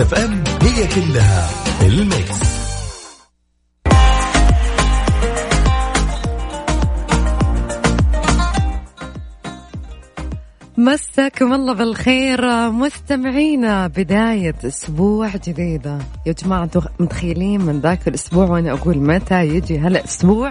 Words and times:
FM 0.00 0.44
it's 0.62 1.50
all 1.82 1.96
in 1.96 2.06
the 2.06 2.21
mix. 2.21 2.40
مساكم 10.78 11.52
الله 11.52 11.72
بالخير. 11.72 12.70
مستمعينا 12.70 13.86
بداية 13.86 14.54
أسبوع 14.64 15.30
جديدة. 15.46 15.98
يا 16.26 16.32
جماعة 16.32 16.64
أنتم 16.64 16.80
متخيلين 17.00 17.60
من 17.60 17.80
ذاك 17.80 18.08
الأسبوع 18.08 18.46
وأنا 18.46 18.72
أقول 18.72 18.98
متى 18.98 19.46
يجي 19.46 19.78
هالأسبوع؟ 19.78 20.50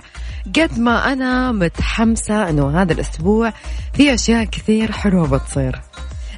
قد 0.56 0.80
ما 0.80 1.14
أنا 1.14 1.52
متحمسة 1.52 2.50
أنه 2.50 2.82
هذا 2.82 2.94
الأسبوع 2.94 3.54
في 3.94 4.14
أشياء 4.14 4.44
كثير 4.44 4.92
حلوة 4.92 5.28
بتصير. 5.28 5.82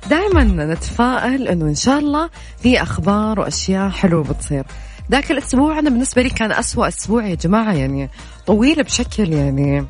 دائما 0.10 0.44
نتفائل 0.44 1.48
أنه 1.48 1.66
إن 1.66 1.76
شاء 1.76 2.00
الله 2.00 2.30
في 2.58 2.82
أخبار 2.82 3.40
وأشياء 3.40 3.90
حلوة 3.90 4.24
بتصير. 4.24 4.64
ذاك 5.12 5.32
الأسبوع 5.32 5.80
أنا 5.80 5.90
بالنسبة 5.90 6.22
لي 6.22 6.30
كان 6.30 6.52
أسوأ 6.52 6.88
أسبوع 6.88 7.26
يا 7.26 7.36
جماعة 7.36 7.74
يعني 7.74 8.10
طويل 8.46 8.84
بشكل 8.84 9.34
يعني 9.34 9.86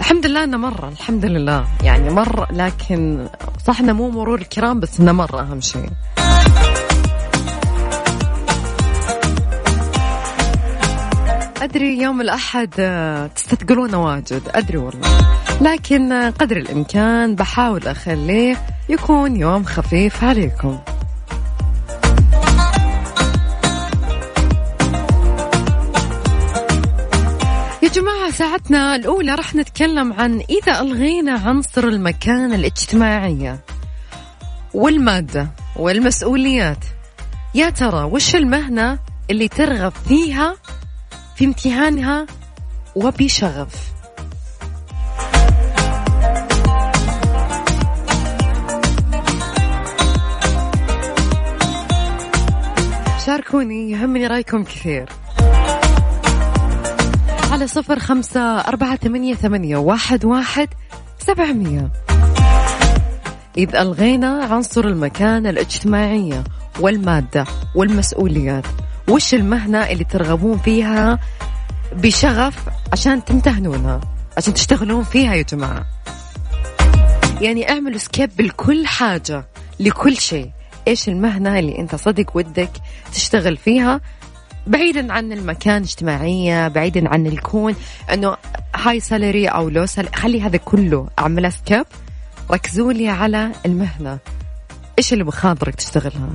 الحمد 0.00 0.26
لله 0.26 0.44
إنه 0.44 0.56
مر 0.56 0.88
الحمد 0.88 1.24
لله 1.24 1.64
يعني 1.82 2.10
مر 2.10 2.46
لكن 2.52 3.28
صح 3.66 3.80
إنه 3.80 3.92
مو 3.92 4.10
مرور 4.10 4.38
الكرام 4.38 4.80
بس 4.80 5.00
إنه 5.00 5.12
مر 5.12 5.40
أهم 5.40 5.60
شيء. 5.60 5.88
أدري 11.62 11.98
يوم 12.02 12.20
الأحد 12.20 12.70
تستثقلونه 13.36 14.04
واجد 14.04 14.42
أدري 14.54 14.78
والله. 14.78 15.08
لكن 15.60 16.12
قدر 16.12 16.56
الإمكان 16.56 17.34
بحاول 17.34 17.86
أخليه 17.86 18.56
يكون 18.88 19.36
يوم 19.36 19.64
خفيف 19.64 20.24
عليكم. 20.24 20.78
يا 27.82 27.88
جماعة 27.88 28.30
ساعتنا 28.30 28.96
الأولى 28.96 29.34
راح 29.34 29.54
نتكلم 29.54 30.12
عن 30.12 30.42
إذا 30.50 30.80
ألغينا 30.80 31.32
عنصر 31.32 31.84
المكان 31.84 32.52
الاجتماعية 32.52 33.60
والمادة 34.74 35.48
والمسؤوليات. 35.76 36.84
يا 37.54 37.70
ترى 37.70 38.02
وش 38.04 38.36
المهنة 38.36 38.98
اللي 39.30 39.48
ترغب 39.48 39.92
فيها 40.08 40.56
في 41.36 41.44
امتهانها 41.44 42.26
وبشغف؟ 42.94 43.97
شاركوني 53.28 53.90
يهمني 53.90 54.26
رأيكم 54.26 54.64
كثير. 54.64 55.08
على 57.52 57.66
صفر 57.66 57.98
خمسة 57.98 58.40
أربعة 58.40 58.96
ثمانية, 58.96 59.34
ثمانية 59.34 59.76
واحد, 59.76 60.24
واحد 60.24 60.68
سبعمية. 61.18 61.92
إذ 63.58 63.76
ألغينا 63.76 64.44
عنصر 64.44 64.84
المكان 64.84 65.46
الاجتماعية 65.46 66.44
والمادة 66.80 67.44
والمسؤوليات. 67.74 68.64
وش 69.08 69.34
المهنة 69.34 69.78
اللي 69.78 70.04
ترغبون 70.04 70.58
فيها 70.58 71.18
بشغف 71.92 72.68
عشان 72.92 73.24
تمتهنونها 73.24 74.00
عشان 74.36 74.54
تشتغلون 74.54 75.04
فيها 75.04 75.34
يا 75.34 75.42
جماعة؟ 75.42 75.86
يعني 77.40 77.70
أعملوا 77.70 77.98
skip 77.98 78.40
لكل 78.40 78.86
حاجة 78.86 79.44
لكل 79.80 80.16
شيء. 80.16 80.57
إيش 80.88 81.08
المهنة 81.08 81.58
اللي 81.58 81.78
أنت 81.78 81.94
صدق 81.94 82.36
ودك 82.36 82.70
تشتغل 83.12 83.56
فيها؟ 83.56 84.00
بعيدا 84.66 85.12
عن 85.12 85.32
المكان 85.32 85.82
اجتماعية 85.82 86.68
بعيدا 86.68 87.08
عن 87.08 87.26
الكون 87.26 87.74
إنه 88.12 88.36
high 88.74 89.00
salary 89.00 89.48
أو 89.48 89.68
low 89.68 89.86
salary 89.86 90.12
خلي 90.14 90.42
هذا 90.42 90.56
كله 90.56 91.08
اعمله 91.18 91.48
skip 91.50 91.84
ركزوا 92.50 92.92
لي 92.92 93.08
على 93.08 93.52
المهنة. 93.66 94.18
إيش 94.98 95.12
اللي 95.12 95.24
بخاطرك 95.24 95.74
تشتغلها؟ 95.74 96.30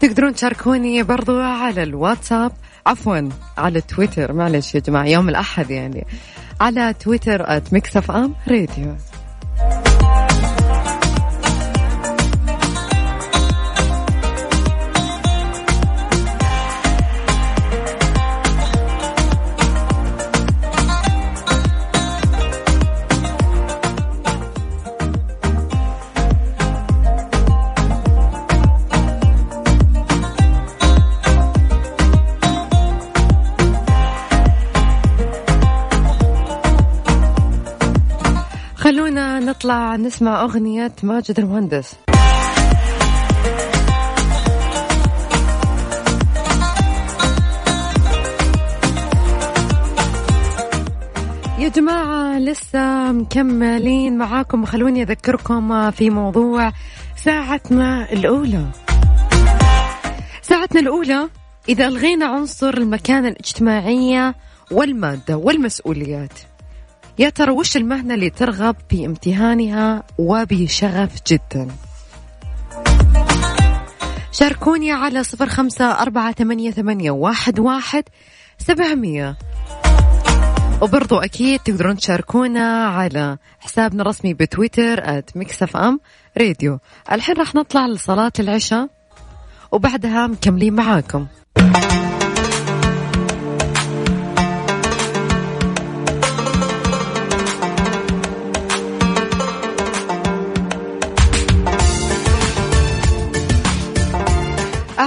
تقدرون 0.00 0.34
تشاركوني 0.34 1.02
برضو 1.02 1.40
على 1.40 1.82
الواتساب 1.82 2.52
عفوا 2.86 3.28
على 3.58 3.80
تويتر 3.80 4.32
معلش 4.32 4.74
يا 4.74 4.80
جماعة 4.80 5.04
يوم 5.04 5.28
الأحد 5.28 5.70
يعني. 5.70 6.06
على 6.60 6.94
تويتر 7.00 7.60
@Mix 7.72 8.10
FM 8.10 8.34
Radio 8.48 8.96
خلونا 38.84 39.40
نطلع 39.40 39.96
نسمع 39.96 40.42
أغنية 40.42 40.92
ماجد 41.02 41.38
المهندس. 41.38 41.96
يا 51.58 51.68
جماعة 51.68 52.38
لسه 52.38 53.12
مكملين 53.12 54.18
معاكم. 54.18 54.64
خلوني 54.64 55.02
أذكركم 55.02 55.90
في 55.90 56.10
موضوع 56.10 56.72
ساعتنا 57.16 58.12
الأولى. 58.12 58.66
ساعتنا 60.42 60.80
الأولى 60.80 61.28
إذا 61.68 61.86
ألغينا 61.86 62.26
عنصر 62.26 62.74
المكانة 62.74 63.28
الاجتماعية 63.28 64.34
والمادة 64.70 65.36
والمسؤوليات. 65.36 66.53
يا 67.18 67.28
ترى 67.28 67.50
وش 67.50 67.76
المهنة 67.76 68.14
اللي 68.14 68.30
ترغب 68.30 68.76
في 68.90 69.06
امتهانها 69.06 70.02
وبشغف 70.18 71.10
جدا؟ 71.26 71.68
شاركوني 74.32 74.92
على 74.92 75.24
صفر 75.24 75.48
خمسة 75.48 75.84
أربعة 75.84 76.32
ثمانية, 76.32 76.70
ثمانية 76.70 77.10
واحد, 77.10 77.58
واحد 77.58 78.04
سبعمية. 78.58 79.36
وبرضو 80.82 81.18
أكيد 81.18 81.60
تقدرون 81.60 81.96
تشاركونا 81.96 82.86
على 82.86 83.38
حسابنا 83.60 84.02
الرسمي 84.02 84.34
بتويتر 84.34 85.22
@مكسف 85.34 85.76
أم 85.76 86.00
راديو 86.38 86.78
الحين 87.12 87.36
راح 87.36 87.54
نطلع 87.54 87.86
لصلاة 87.86 88.32
العشاء 88.38 88.88
وبعدها 89.72 90.26
مكملين 90.26 90.74
معاكم. 90.74 91.26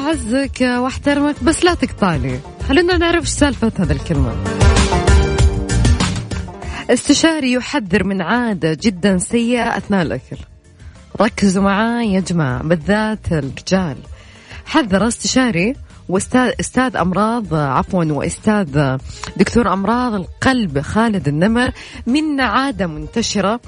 أعزك 0.07 0.61
وأحترمك 0.61 1.43
بس 1.43 1.63
لا 1.63 1.73
تقطعني. 1.73 2.39
خلينا 2.67 2.97
نعرف 2.97 3.23
إيش 3.23 3.29
سالفة 3.29 3.71
هذا 3.79 3.93
الكلمة. 3.93 4.35
استشاري 6.89 7.51
يحذر 7.51 8.03
من 8.03 8.21
عادة 8.21 8.77
جدا 8.81 9.17
سيئة 9.17 9.77
أثناء 9.77 10.01
الأكل. 10.01 10.37
ركزوا 11.21 11.63
معاي 11.63 12.13
يا 12.13 12.19
جماعة 12.19 12.63
بالذات 12.63 13.31
الرجال. 13.31 13.97
حذر 14.65 15.07
استشاري 15.07 15.75
واستاذ 16.09 16.51
أستاذ 16.59 16.95
أمراض 16.95 17.53
عفوا 17.53 18.05
وأستاذ 18.05 18.97
دكتور 19.37 19.73
أمراض 19.73 20.13
القلب 20.13 20.79
خالد 20.79 21.27
النمر 21.27 21.71
من 22.05 22.41
عادة 22.41 22.87
منتشرة 22.87 23.59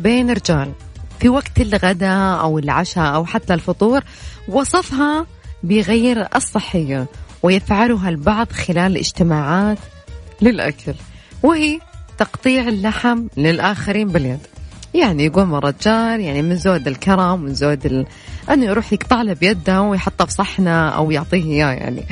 بين 0.00 0.30
الرجال 0.30 0.72
في 1.20 1.28
وقت 1.28 1.60
الغداء 1.60 2.40
أو 2.40 2.58
العشاء 2.58 3.14
أو 3.14 3.24
حتى 3.24 3.54
الفطور 3.54 4.02
وصفها 4.48 5.26
بغير 5.62 6.28
الصحية 6.36 7.06
ويفعلها 7.42 8.08
البعض 8.08 8.52
خلال 8.52 8.92
الاجتماعات 8.92 9.78
للأكل 10.42 10.94
وهي 11.42 11.78
تقطيع 12.18 12.68
اللحم 12.68 13.26
للآخرين 13.36 14.08
باليد. 14.08 14.38
يعني 14.94 15.24
يقوم 15.24 15.54
الرجال 15.54 16.20
يعني 16.20 16.42
من 16.42 16.56
زود 16.56 16.88
الكرم 16.88 17.40
من 17.40 17.54
زود 17.54 18.06
أنه 18.50 18.64
يروح 18.64 18.92
يقطع 18.92 19.22
له 19.22 19.32
بيده 19.32 19.82
ويحطه 19.82 20.24
في 20.24 20.32
صحنة 20.32 20.88
أو 20.88 21.10
يعطيه 21.10 21.44
إياه 21.44 21.72
يعني. 21.72 22.04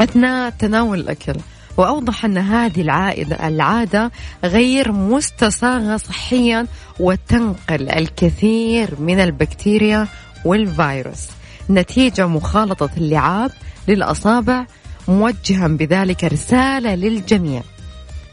أثناء 0.00 0.50
تناول 0.50 1.00
الأكل. 1.00 1.34
وأوضح 1.76 2.24
أن 2.24 2.38
هذه 2.38 2.80
العائدة 2.80 3.48
العادة 3.48 4.10
غير 4.44 4.92
مستساغة 4.92 5.96
صحيا 5.96 6.66
وتنقل 7.00 7.90
الكثير 7.90 9.00
من 9.00 9.20
البكتيريا 9.20 10.06
والفيروس. 10.44 11.28
نتيجة 11.70 12.26
مخالطة 12.26 12.90
اللعاب 12.96 13.50
للأصابع 13.88 14.66
موجها 15.08 15.68
بذلك 15.68 16.24
رسالة 16.24 16.94
للجميع. 16.94 17.62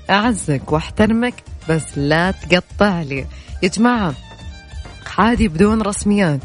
أعزك 0.09 0.71
واحترمك 0.71 1.33
بس 1.69 1.97
لا 1.97 2.31
تقطع 2.31 3.01
لي. 3.01 3.25
يا 3.63 3.67
جماعة 3.67 4.13
عادي 5.17 5.47
بدون 5.47 5.81
رسميات. 5.81 6.41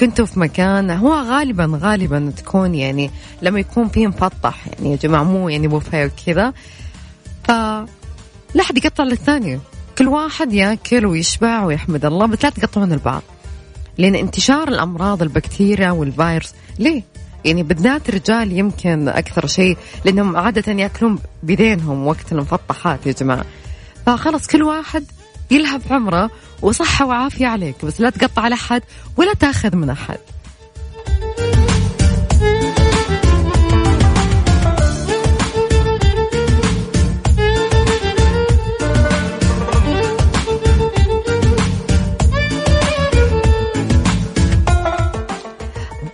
كنتوا 0.00 0.26
في 0.26 0.40
مكان 0.40 0.90
هو 0.90 1.14
غالبا 1.14 1.78
غالبا 1.82 2.32
تكون 2.36 2.74
يعني 2.74 3.10
لما 3.42 3.60
يكون 3.60 3.88
فيه 3.88 4.06
مفطح 4.06 4.66
يعني 4.68 4.90
يا 4.90 4.96
جماعة 4.96 5.22
مو 5.22 5.48
يعني 5.48 5.68
بوفيه 5.68 6.04
وكذا. 6.04 6.52
ف 7.44 7.50
لا 8.54 8.62
حد 8.62 8.78
يقطع 8.78 9.04
للثاني 9.04 9.60
كل 9.98 10.08
واحد 10.08 10.52
ياكل 10.52 11.06
ويشبع 11.06 11.64
ويحمد 11.64 12.04
الله 12.04 12.26
بس 12.26 12.44
لا 12.44 12.50
تقطعون 12.50 12.92
البعض. 12.92 13.22
لأن 13.98 14.14
انتشار 14.14 14.68
الأمراض 14.68 15.22
البكتيريا 15.22 15.90
والفيروس 15.90 16.52
ليه؟ 16.78 17.02
يعني 17.44 17.62
بالذات 17.62 18.08
الرجال 18.08 18.52
يمكن 18.52 19.08
أكثر 19.08 19.46
شيء 19.46 19.76
لأنهم 20.04 20.36
عادة 20.36 20.72
يأكلون 20.72 21.18
بيدينهم 21.42 22.06
وقت 22.06 22.32
المفطحات 22.32 23.06
يا 23.06 23.12
جماعة. 23.12 23.44
فخلص 24.06 24.46
كل 24.46 24.62
واحد 24.62 25.04
يلهب 25.50 25.82
عمره 25.90 26.30
وصحة 26.62 27.06
وعافية 27.06 27.46
عليك 27.46 27.84
بس 27.84 28.00
لا 28.00 28.10
تقطع 28.10 28.42
على 28.42 28.54
أحد 28.54 28.82
ولا 29.16 29.34
تأخذ 29.34 29.76
من 29.76 29.90
أحد. 29.90 30.18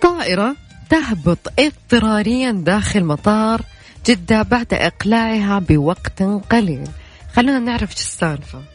طائرة 0.01 0.55
تهبط 0.89 1.39
اضطراريا 1.59 2.51
داخل 2.51 3.03
مطار 3.03 3.61
جدة 4.05 4.41
بعد 4.41 4.73
إقلاعها 4.73 5.59
بوقت 5.59 6.23
قليل. 6.49 6.87
خلونا 7.35 7.59
نعرف 7.59 7.91
شو 7.91 7.97
السالفة. 7.97 8.74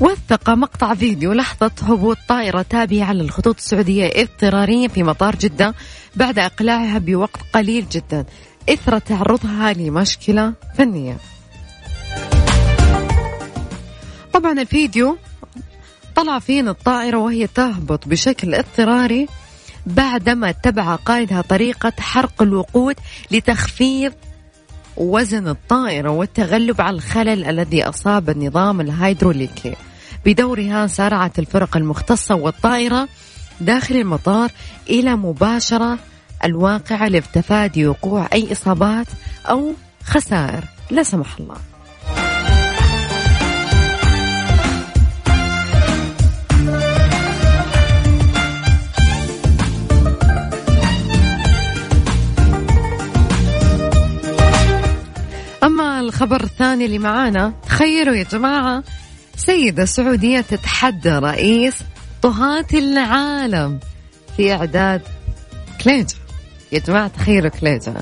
وثق 0.00 0.50
مقطع 0.50 0.94
فيديو 0.94 1.32
لحظة 1.32 1.70
هبوط 1.82 2.16
طائرة 2.28 2.62
تابعة 2.62 3.12
للخطوط 3.12 3.56
السعودية 3.56 4.10
اضطراريا 4.14 4.88
في 4.88 5.02
مطار 5.02 5.36
جدة 5.36 5.74
بعد 6.16 6.38
إقلاعها 6.38 6.98
بوقت 6.98 7.40
قليل 7.54 7.86
جدا. 7.92 8.24
إثر 8.68 8.98
تعرضها 8.98 9.72
لمشكلة 9.72 10.52
فنية. 10.78 11.16
طبعا 14.32 14.52
الفيديو 14.52 15.18
طلع 16.16 16.38
فين 16.38 16.68
الطائرة 16.68 17.16
وهي 17.16 17.46
تهبط 17.46 18.08
بشكل 18.08 18.54
اضطراري 18.54 19.28
بعدما 19.86 20.50
اتبع 20.50 20.94
قائدها 20.94 21.40
طريقة 21.40 21.92
حرق 22.00 22.42
الوقود 22.42 22.96
لتخفيض 23.30 24.12
وزن 24.96 25.48
الطائرة 25.48 26.10
والتغلب 26.10 26.80
على 26.80 26.96
الخلل 26.96 27.44
الذي 27.44 27.84
أصاب 27.84 28.30
النظام 28.30 28.80
الهيدروليكي. 28.80 29.74
بدورها 30.26 30.86
سارعت 30.86 31.38
الفرق 31.38 31.76
المختصة 31.76 32.34
والطائرة 32.34 33.08
داخل 33.60 33.96
المطار 33.96 34.50
إلى 34.90 35.16
مباشرة 35.16 35.98
الواقعة 36.44 37.08
لتفادي 37.08 37.86
وقوع 37.86 38.28
أي 38.32 38.52
إصابات 38.52 39.06
أو 39.46 39.72
خسائر 40.04 40.64
لا 40.90 41.02
سمح 41.02 41.38
الله. 41.40 41.71
الخبر 56.22 56.44
الثاني 56.44 56.84
اللي 56.84 56.98
معانا. 56.98 57.52
تخيلوا 57.66 58.14
يا 58.14 58.22
جماعة 58.22 58.82
سيدة 59.36 59.84
سعودية 59.84 60.40
تتحدى 60.40 61.10
رئيس 61.10 61.74
طهاة 62.22 62.66
العالم 62.74 63.80
في 64.36 64.52
إعداد 64.52 65.02
كليجة 65.84 66.14
يا 66.72 66.78
جماعة 66.78 67.08
تخيلوا 67.08 67.50
كليجة 67.50 67.94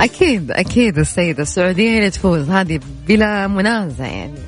أكيد 0.00 0.50
أكيد 0.50 0.98
السيدة 0.98 1.42
السعودية 1.42 1.98
اللي 1.98 2.10
تفوز. 2.10 2.50
هذه 2.50 2.80
بلا 3.08 3.46
منازع 3.46 4.06
يعني. 4.06 4.38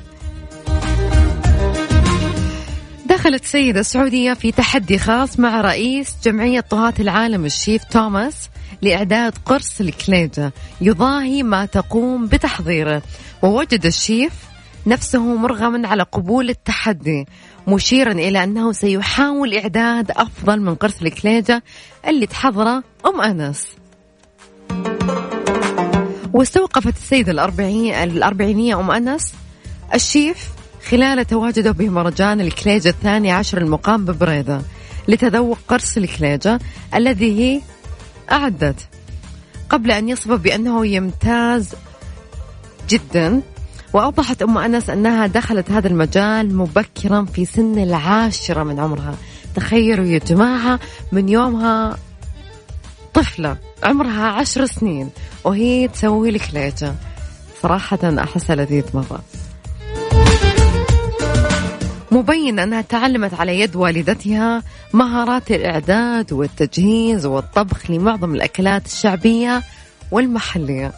دخلت 3.05 3.45
سيدة 3.45 3.81
سعودية 3.81 4.33
في 4.33 4.51
تحدي 4.51 4.97
خاص 4.99 5.39
مع 5.39 5.61
رئيس 5.61 6.15
جمعية 6.23 6.59
طهاة 6.59 6.93
العالم 6.99 7.45
الشيف 7.45 7.83
توماس 7.83 8.49
لإعداد 8.81 9.33
قرص 9.45 9.81
الكليجة 9.81 10.53
يضاهي 10.81 11.43
ما 11.43 11.65
تقوم 11.65 12.27
بتحضيره 12.27 13.01
ووجد 13.43 13.85
الشيف 13.85 14.33
نفسه 14.87 15.35
مرغما 15.35 15.87
على 15.87 16.03
قبول 16.03 16.49
التحدي 16.49 17.25
مشيرا 17.67 18.11
إلى 18.11 18.43
أنه 18.43 18.71
سيحاول 18.71 19.53
إعداد 19.53 20.11
أفضل 20.11 20.61
من 20.61 20.75
قرص 20.75 21.01
الكليجة 21.01 21.63
اللي 22.07 22.25
تحضره 22.27 22.83
أم 23.05 23.21
أنس. 23.21 23.67
واستوقفت 26.33 26.97
السيدة 26.97 27.31
الأربعين 27.31 27.93
الأربعينية 27.93 28.79
أم 28.79 28.91
أنس. 28.91 29.33
الشيف 29.93 30.49
خلال 30.89 31.27
تواجده 31.27 31.71
بمهرجان 31.71 32.41
الكليجة 32.41 32.89
الثاني 32.89 33.31
عشر 33.31 33.57
المقام 33.57 34.05
ببريدة 34.05 34.61
لتذوق 35.07 35.57
قرص 35.67 35.97
الكليجة 35.97 36.59
الذي 36.95 37.61
أعدت 38.31 38.87
قبل 39.69 39.91
أن 39.91 40.09
يصف 40.09 40.31
بأنه 40.31 40.87
يمتاز 40.87 41.69
جدا 42.89 43.41
وأوضحت 43.93 44.41
أم 44.41 44.57
أنس 44.57 44.89
أنها 44.89 45.27
دخلت 45.27 45.71
هذا 45.71 45.87
المجال 45.87 46.55
مبكرا 46.55 47.25
في 47.25 47.45
سن 47.45 47.79
العاشرة 47.79 48.63
من 48.63 48.79
عمرها. 48.79 49.15
تخيلوا 49.55 50.05
يا 50.05 50.19
جماعة 50.19 50.79
من 51.11 51.29
يومها 51.29 51.97
طفلة 53.13 53.57
عمرها 53.83 54.27
عشر 54.27 54.65
سنين 54.65 55.09
وهي 55.43 55.87
تسوي 55.87 56.31
لك 56.31 56.49
ليجة. 56.53 56.95
صراحة 57.61 57.99
أحسها 58.03 58.55
لذيذ 58.55 58.83
مرة. 58.93 59.21
مبين 62.11 62.59
أنها 62.59 62.81
تعلمت 62.81 63.33
على 63.33 63.59
يد 63.59 63.75
والدتها 63.75 64.63
مهارات 64.93 65.51
الإعداد 65.51 66.33
والتجهيز 66.33 67.25
والطبخ 67.25 67.91
لمعظم 67.91 68.35
الأكلات 68.35 68.85
الشعبية 68.85 69.63
والمحلية. 70.11 70.91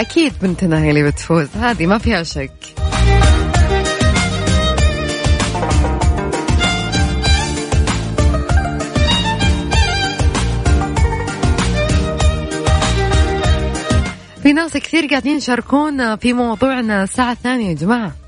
أكيد 0.00 0.32
بنتنا 0.42 0.82
هي 0.82 0.90
اللي 0.90 1.02
بتفوز 1.02 1.48
هذه 1.56 1.86
ما 1.86 1.98
فيها 1.98 2.22
شك. 2.22 2.50
في 14.42 14.52
ناس 14.52 14.76
كثير 14.76 15.06
قاعدين 15.06 15.36
يشاركونا 15.36 16.16
في 16.16 16.32
موضوعنا 16.32 17.02
الساعة 17.02 17.32
الثانية 17.32 17.68
يا 17.68 17.74
جماعة. 17.74 18.21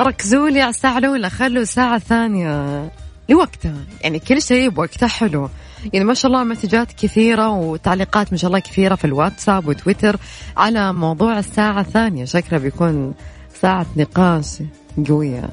ركزوا 0.00 0.48
لي 0.48 0.60
على 0.60 0.70
الساعة 0.70 0.98
الأولى 0.98 1.30
خلوا 1.30 1.62
الساعة 1.62 1.96
الثانية. 1.96 2.90
لوقتها. 3.28 3.74
يعني 4.00 4.18
كل 4.18 4.42
شيء 4.42 4.68
بوقته 4.68 5.06
حلو. 5.06 5.48
يعني 5.92 6.04
ما 6.04 6.14
شاء 6.14 6.30
الله 6.30 6.44
مسجات 6.44 6.92
كثيرة 6.92 7.50
وتعليقات 7.50 8.32
ما 8.32 8.38
شاء 8.38 8.48
الله 8.48 8.58
كثيرة 8.58 8.94
في 8.94 9.04
الواتساب 9.04 9.68
وتويتر 9.68 10.16
على 10.56 10.92
موضوع 10.92 11.38
الساعة 11.38 11.80
الثانية. 11.80 12.24
شكله 12.24 12.58
بيكون 12.58 13.14
ساعة 13.60 13.86
نقاش 13.96 14.62
قوية. 15.08 15.48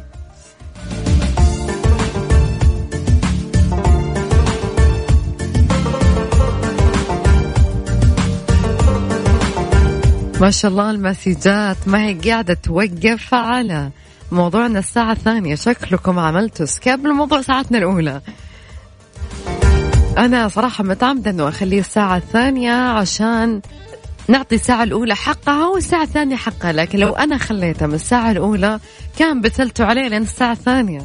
ما 10.42 10.52
شاء 10.52 10.72
الله 10.72 10.92
المسجات 10.92 11.78
ما 11.88 12.06
هي 12.06 12.14
قاعدة 12.14 12.54
توقف 12.54 13.34
على 13.34 13.90
موضوعنا 14.32 14.80
الساعة 14.80 15.12
الثانية. 15.12 15.56
شكلكم 15.56 16.20
عملتوا 16.20 16.66
سكيب 16.66 17.08
لموضوع 17.08 17.42
ساعتنا 17.42 17.78
الأولى. 17.78 18.22
أنا 20.18 20.48
صراحة 20.48 20.84
متعمدة 20.84 21.32
أنه 21.32 21.50
أخليه 21.50 21.80
الساعة 21.80 22.18
الثانية 22.18 22.74
عشان 22.74 23.62
نعطي 24.28 24.56
الساعة 24.56 24.84
الأولى 24.84 25.16
حقها 25.16 25.68
والساعة 25.68 26.04
الثانية 26.04 26.36
حقها. 26.36 26.72
لكن 26.72 27.00
لو 27.00 27.14
أنا 27.14 27.38
خليتها 27.38 27.88
من 27.88 27.94
الساعة 27.94 28.32
الأولى 28.32 28.80
كان 29.20 29.42
بتلتوا 29.42 29.86
عليه 29.86 30.08
لين 30.08 30.22
الساعة 30.22 30.52
الثانية. 30.52 31.02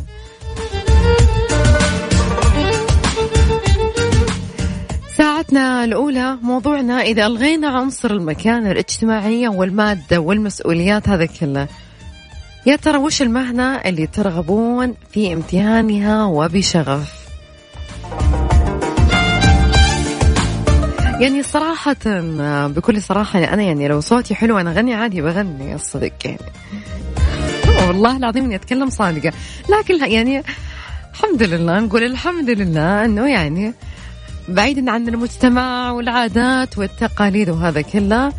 ساعتنا 5.16 5.84
الأولى 5.84 6.38
موضوعنا 6.42 7.00
إذا 7.00 7.26
ألغينا 7.26 7.68
عنصر 7.68 8.10
المكانة 8.10 8.70
الاجتماعية 8.70 9.48
والمادة 9.48 10.18
والمسؤوليات 10.18 11.08
هذا 11.08 11.26
كله. 11.26 11.68
يا 12.70 12.76
ترى 12.76 12.98
وش 12.98 13.22
المهنة 13.22 13.76
اللي 13.76 14.06
ترغبون 14.06 14.94
في 15.12 15.32
امتهانها 15.32 16.24
وبشغف؟ 16.24 17.28
يعني 21.20 21.42
صراحة 21.42 21.96
بكل 22.66 23.02
صراحة 23.02 23.38
أنا 23.38 23.62
يعني 23.62 23.88
لو 23.88 24.00
صوتي 24.00 24.34
حلو 24.34 24.58
أنا 24.58 24.70
أغني 24.70 24.94
عادي 24.94 25.22
بغني 25.22 25.74
الصدق 25.74 26.12
يعني 26.24 26.38
والله 27.88 28.16
العظيم 28.16 28.44
إني 28.44 28.54
أتكلم 28.54 28.90
صادقة. 28.90 29.32
لكن 29.68 30.10
يعني 30.10 30.42
الحمد 31.12 31.42
لله 31.42 31.80
نقول 31.80 32.02
الحمد 32.04 32.50
لله 32.50 33.04
أنه 33.04 33.28
يعني 33.28 33.74
بعيدا 34.48 34.90
عن 34.90 35.08
المجتمع 35.08 35.90
والعادات 35.90 36.78
والتقاليد 36.78 37.50
وهذا 37.50 37.80
كله 37.80 38.32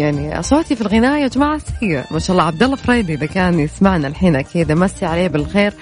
يعني 0.00 0.42
صوتي 0.42 0.76
في 0.76 0.80
الغناء 0.80 1.22
يا 1.22 1.28
جماعة 1.28 1.60
سيء 1.80 2.02
ما 2.10 2.18
شاء 2.18 2.30
الله 2.36 2.46
عبد 2.46 2.62
الله 2.62 2.76
فريدي 2.76 3.14
إذا 3.14 3.26
كان 3.26 3.60
يسمعنا 3.60 4.08
الحين 4.08 4.36
أكيد 4.36 4.70
أمسي 4.70 5.06
عليه 5.06 5.28
بالخير. 5.28 5.74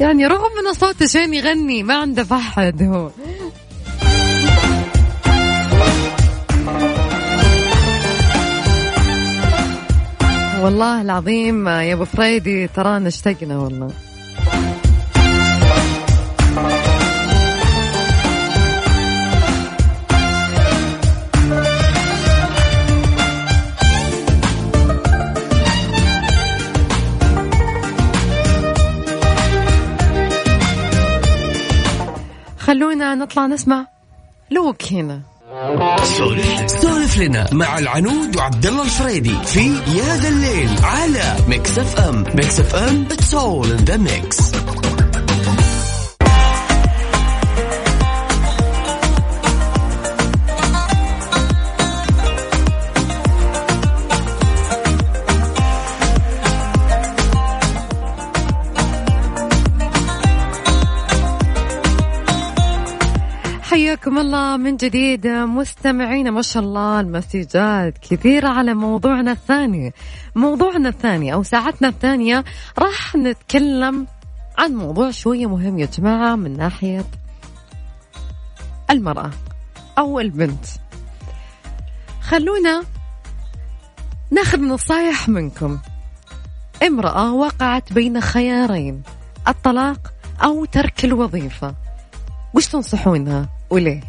يعني 0.00 0.26
رغم 0.26 0.50
أن 0.68 0.74
صوته 0.74 1.06
شين 1.06 1.34
يغني 1.34 1.82
ما 1.82 1.96
عنده 1.96 2.24
فحد 2.24 2.82
هو. 2.82 3.10
والله 10.62 11.00
العظيم 11.02 11.68
يا 11.68 11.94
أبو 11.94 12.04
فريدي 12.04 12.66
ترانا 12.66 13.08
اشتقنا 13.08 13.58
والله. 13.58 13.90
نطلع 33.14 33.46
نسمع 33.46 33.86
لوك 34.50 34.82
هنا. 34.92 35.20
سولف 36.66 37.18
لنا 37.18 37.46
مع 37.52 37.78
العنود 37.78 38.36
وعبد 38.36 38.66
الله 38.66 38.82
الفريدي 38.82 39.34
في 39.44 39.66
يا 39.68 40.16
ذا 40.16 40.28
الليل 40.28 40.68
على 40.82 41.36
Mix 41.48 41.78
FM. 41.78 42.24
Mix 42.34 42.60
FM 42.60 43.06
it's 43.10 43.34
all 43.34 43.70
in 43.70 43.76
the 43.76 43.96
mix 43.96 44.52
حياكم 64.08 64.26
الله 64.26 64.56
من 64.56 64.76
جديد. 64.76 65.26
مستمعينا 65.26 66.30
ما 66.30 66.42
شاء 66.42 66.62
الله 66.62 67.00
المسجات 67.00 67.98
كثيرة 67.98 68.48
على 68.48 68.74
موضوعنا 68.74 69.32
الثاني. 69.32 69.92
موضوعنا 70.34 70.88
الثاني 70.88 71.32
أو 71.32 71.42
ساعتنا 71.42 71.88
الثانية 71.88 72.44
راح 72.78 73.16
نتكلم 73.16 74.06
عن 74.58 74.74
موضوع 74.74 75.10
شوية 75.10 75.46
مهم 75.46 75.78
يا 75.78 75.86
جماعة 75.86 76.36
من 76.36 76.56
ناحية 76.56 77.04
المرأة 78.90 79.30
أو 79.98 80.20
البنت. 80.20 80.64
خلونا 82.20 82.82
ناخذ 84.30 84.60
نصايح 84.60 85.28
منكم. 85.28 85.78
امرأة 86.82 87.32
وقعت 87.32 87.92
بين 87.92 88.20
خيارين 88.20 89.02
الطلاق 89.48 90.12
أو 90.44 90.64
ترك 90.64 91.04
الوظيفة. 91.04 91.74
وش 92.54 92.66
تنصحونها؟ 92.66 93.57
وليه 93.70 94.00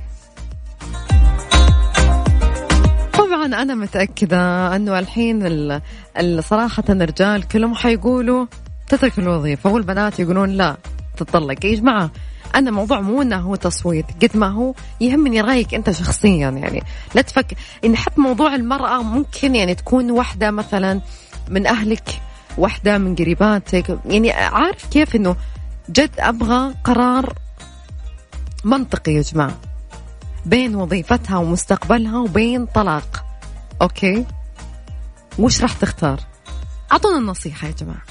طبعا 3.13 3.45
أنا 3.45 3.75
متأكدة 3.75 4.75
أنه 4.75 4.99
الحين 4.99 5.81
صراحة 6.41 6.83
الرجال 6.89 7.47
كلهم 7.47 7.75
حيقولوا 7.75 8.45
تترك 8.87 9.19
الوظيفة 9.19 9.69
والبنات 9.69 10.19
يقولون 10.19 10.49
لا 10.49 10.77
تطلق. 11.17 11.65
يا 11.65 11.75
جماعة 11.75 12.11
أنا 12.55 12.71
موضوع 12.71 13.01
مو 13.01 13.21
أنه 13.21 13.37
هو 13.37 13.55
تصويت 13.55 14.05
قد 14.21 14.37
ما 14.37 14.47
هو 14.47 14.73
يهمني 15.01 15.41
رأيك 15.41 15.73
أنت 15.73 15.91
شخصيا 15.91 16.49
يعني. 16.49 16.83
لا 17.15 17.21
تفكر 17.21 17.55
إن 17.85 17.97
حتى 17.97 18.21
موضوع 18.21 18.55
المرأة 18.55 19.03
ممكن 19.03 19.55
يعني 19.55 19.75
تكون 19.75 20.11
واحدة 20.11 20.51
مثلا 20.51 21.01
من 21.49 21.67
أهلك 21.67 22.21
واحدة 22.57 22.97
من 22.97 23.15
قريباتك. 23.15 23.97
يعني 24.05 24.31
عارف 24.31 24.85
كيف 24.91 25.15
أنه 25.15 25.35
جد 25.89 26.11
أبغى 26.19 26.73
قرار 26.83 27.33
منطقي 28.63 29.11
يا 29.11 29.21
جماعة. 29.21 29.57
بين 30.45 30.75
وظيفتها 30.75 31.37
ومستقبلها 31.37 32.19
وبين 32.19 32.65
طلاق. 32.65 33.25
أوكي؟ 33.81 34.25
وش 35.39 35.61
راح 35.61 35.73
تختار؟ 35.73 36.19
أعطونا 36.91 37.17
النصيحة 37.17 37.67
يا 37.67 37.73
جماعة. 37.73 38.01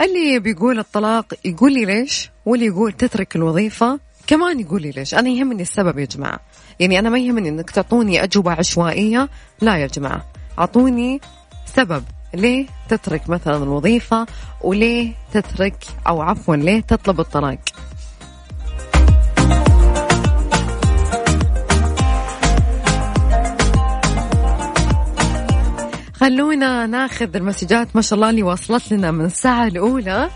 اللي 0.00 0.38
بيقول 0.38 0.78
الطلاق 0.78 1.34
يقول 1.44 1.72
لي 1.72 1.84
ليش؟ 1.84 2.30
واللي 2.46 2.66
يقول 2.66 2.92
تترك 2.92 3.36
الوظيفة 3.36 4.00
كمان 4.26 4.60
يقول 4.60 4.82
لي 4.82 4.90
ليش؟ 4.90 5.14
أنا 5.14 5.28
يهمني 5.28 5.62
السبب 5.62 5.98
يا 5.98 6.04
جماعة. 6.04 6.40
يعني 6.80 6.98
أنا 6.98 7.10
ما 7.10 7.18
يهمني 7.18 7.48
أنك 7.48 7.70
تعطوني 7.70 8.24
أجوبة 8.24 8.52
عشوائية. 8.52 9.28
لا 9.60 9.76
يا 9.76 9.86
جماعة. 9.86 10.24
أعطوني 10.58 11.20
سبب. 11.66 12.04
ليه 12.36 12.66
تترك 12.88 13.28
مثلا 13.28 13.56
الوظيفة 13.56 14.26
وليه 14.60 15.12
تترك 15.32 15.76
أو 16.08 16.22
عفوا 16.22 16.56
ليه 16.56 16.80
تطلب 16.80 17.20
الطلاق؟ 17.20 17.58
خلونا 26.14 26.86
ناخذ 26.86 27.36
المسجات 27.36 27.88
ما 27.96 28.02
شاء 28.02 28.16
الله 28.16 28.30
اللي 28.30 28.42
وصلت 28.42 28.92
لنا 28.92 29.10
من 29.10 29.24
الساعة 29.24 29.66
الأولى. 29.66 30.30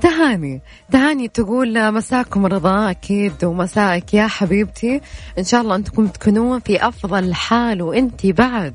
تهاني. 0.00 0.60
تهاني 0.92 1.28
تقول 1.28 1.92
مساكم 1.92 2.46
رضا 2.46 2.90
أكيد 2.90 3.44
ومسائك 3.44 4.14
يا 4.14 4.26
حبيبتي. 4.26 5.00
إن 5.38 5.44
شاء 5.44 5.60
الله 5.60 5.74
أنتم 5.74 6.06
تكونون 6.06 6.60
في 6.60 6.88
أفضل 6.88 7.34
حال 7.34 7.82
وأنت 7.82 8.26
بعد 8.26 8.74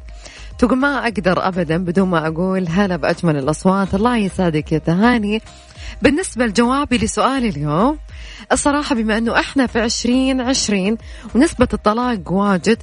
تقول 0.58 0.78
ما 0.78 1.04
أقدر 1.04 1.48
أبدا 1.48 1.78
بدون 1.78 2.10
ما 2.10 2.28
أقول 2.28 2.68
هلا 2.68 2.96
بأجمل 2.96 3.38
الأصوات. 3.38 3.96
الله 3.96 4.18
يسعدك 4.18 4.72
يا 4.72 4.78
تهاني. 4.78 5.42
بالنسبة 6.02 6.46
لجوابي 6.46 6.98
لسؤالي 6.98 7.50
اليوم 7.50 7.98
الصراحة 8.52 8.96
بما 8.96 9.18
أنه 9.18 9.40
إحنا 9.40 9.68
في 9.68 9.80
عشرين 9.80 10.42
عشرين 10.42 10.98
ونسبة 11.36 11.68
الطلاق 11.74 12.32
واجد 12.32 12.78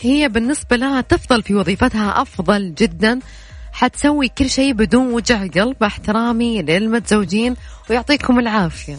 هي 0.00 0.28
بالنسبة 0.28 0.76
لها 0.76 1.00
تفضل 1.00 1.42
في 1.42 1.54
وظيفتها 1.54 2.22
أفضل 2.22 2.74
جدا. 2.74 3.18
حتسوي 3.72 4.28
كل 4.28 4.50
شيء 4.50 4.72
بدون 4.72 5.12
وجع 5.12 5.46
قلب 5.46 5.82
احترامي 5.82 6.62
للمتزوجين 6.62 7.56
ويعطيكم 7.90 8.38
العافية. 8.38 8.96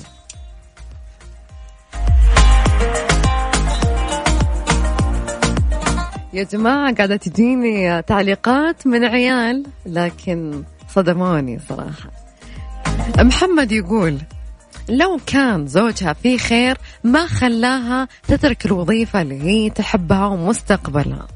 يا 6.35 6.43
جماعة 6.43 6.95
قاعدة 6.95 7.15
تجيني 7.15 8.01
تعليقات 8.01 8.87
من 8.87 9.05
عيال 9.05 9.65
لكن 9.85 10.63
صدموني 10.89 11.59
صراحة. 11.69 12.09
محمد 13.19 13.71
يقول 13.71 14.17
لو 14.89 15.19
كان 15.27 15.67
زوجها 15.67 16.13
في 16.13 16.37
خير 16.37 16.77
ما 17.03 17.27
خلاها 17.27 18.07
تترك 18.27 18.65
الوظيفة 18.65 19.21
اللي 19.21 19.41
هي 19.41 19.69
تحبها 19.69 20.25
ومستقبلها. 20.25 21.27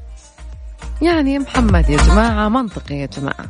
يعني 1.02 1.38
محمد 1.38 1.90
يا 1.90 1.96
جماعة 1.96 2.48
منطقي 2.48 2.94
يا 2.94 3.06
جماعة. 3.06 3.46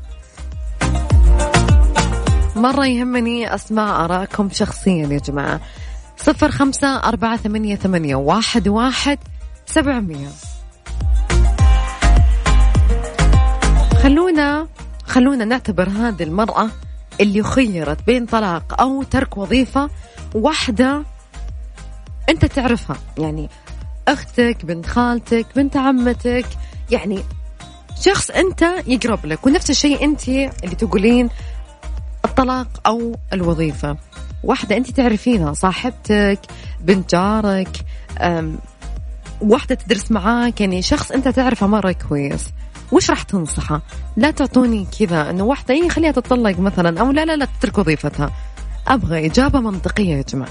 مرة 2.57 2.87
يهمني 2.87 3.55
أسمع 3.55 4.05
آراءكم 4.05 4.51
شخصيا 4.53 5.07
يا 5.07 5.19
جماعة. 5.19 5.61
صفر 6.17 6.51
خمسة 6.51 6.97
أربعة 6.97 7.37
ثمانية, 7.37 7.77
ثمانية 7.77 8.15
واحد, 8.15 8.69
واحد 8.69 9.19
سبعمية. 9.67 10.29
خلونا 14.03 14.69
خلونا 15.05 15.45
نعتبر 15.45 15.89
هذه 15.89 16.23
المرأة 16.23 16.69
اللي 17.21 17.43
خيرت 17.43 18.07
بين 18.07 18.27
طلاق 18.27 18.81
أو 18.81 19.03
ترك 19.03 19.39
وظيفة 19.39 19.91
واحدة 20.35 21.03
أنت 22.29 22.45
تعرفها. 22.45 22.97
يعني 23.19 23.49
أختك 24.09 24.65
بنت 24.65 24.87
خالتك 24.87 25.47
بنت 25.57 25.77
عمتك 25.77 26.47
يعني 26.91 27.23
شخص 28.01 28.31
أنت 28.31 28.63
يقرب 28.87 29.27
لك. 29.27 29.47
ونفس 29.47 29.71
الشيء 29.71 30.05
أنت 30.05 30.29
اللي 30.29 30.75
تقولين 30.79 31.29
الطلاق 32.25 32.69
أو 32.87 33.17
الوظيفة. 33.33 33.97
واحدة 34.45 34.77
أنت 34.77 34.91
تعرفينها 34.91 35.53
صاحبتك 35.53 36.41
بنت 36.81 37.11
جارك 37.11 37.85
واحدة 39.41 39.75
تدرس 39.75 40.11
معاك. 40.11 40.61
يعني 40.61 40.83
شخص 40.83 41.11
أنت 41.11 41.29
تعرفه 41.29 41.67
مرة 41.67 41.93
كويس. 42.09 42.45
وش 42.93 43.11
راح 43.11 43.23
تنصحه؟ 43.23 43.81
لا 44.17 44.31
تعطوني 44.31 44.87
كذا 44.99 45.31
أنه 45.31 45.45
واحدة 45.45 45.75
إيه 45.75 45.89
خليها 45.89 46.11
تطلق 46.11 46.59
مثلا 46.59 47.01
أو 47.01 47.11
لا 47.11 47.25
لا 47.25 47.37
لا 47.37 47.49
تترك 47.61 47.79
وظيفتها. 47.79 48.33
أبغى 48.89 49.27
إجابة 49.27 49.61
منطقية 49.61 50.17
يا 50.17 50.23
جماعة. 50.23 50.51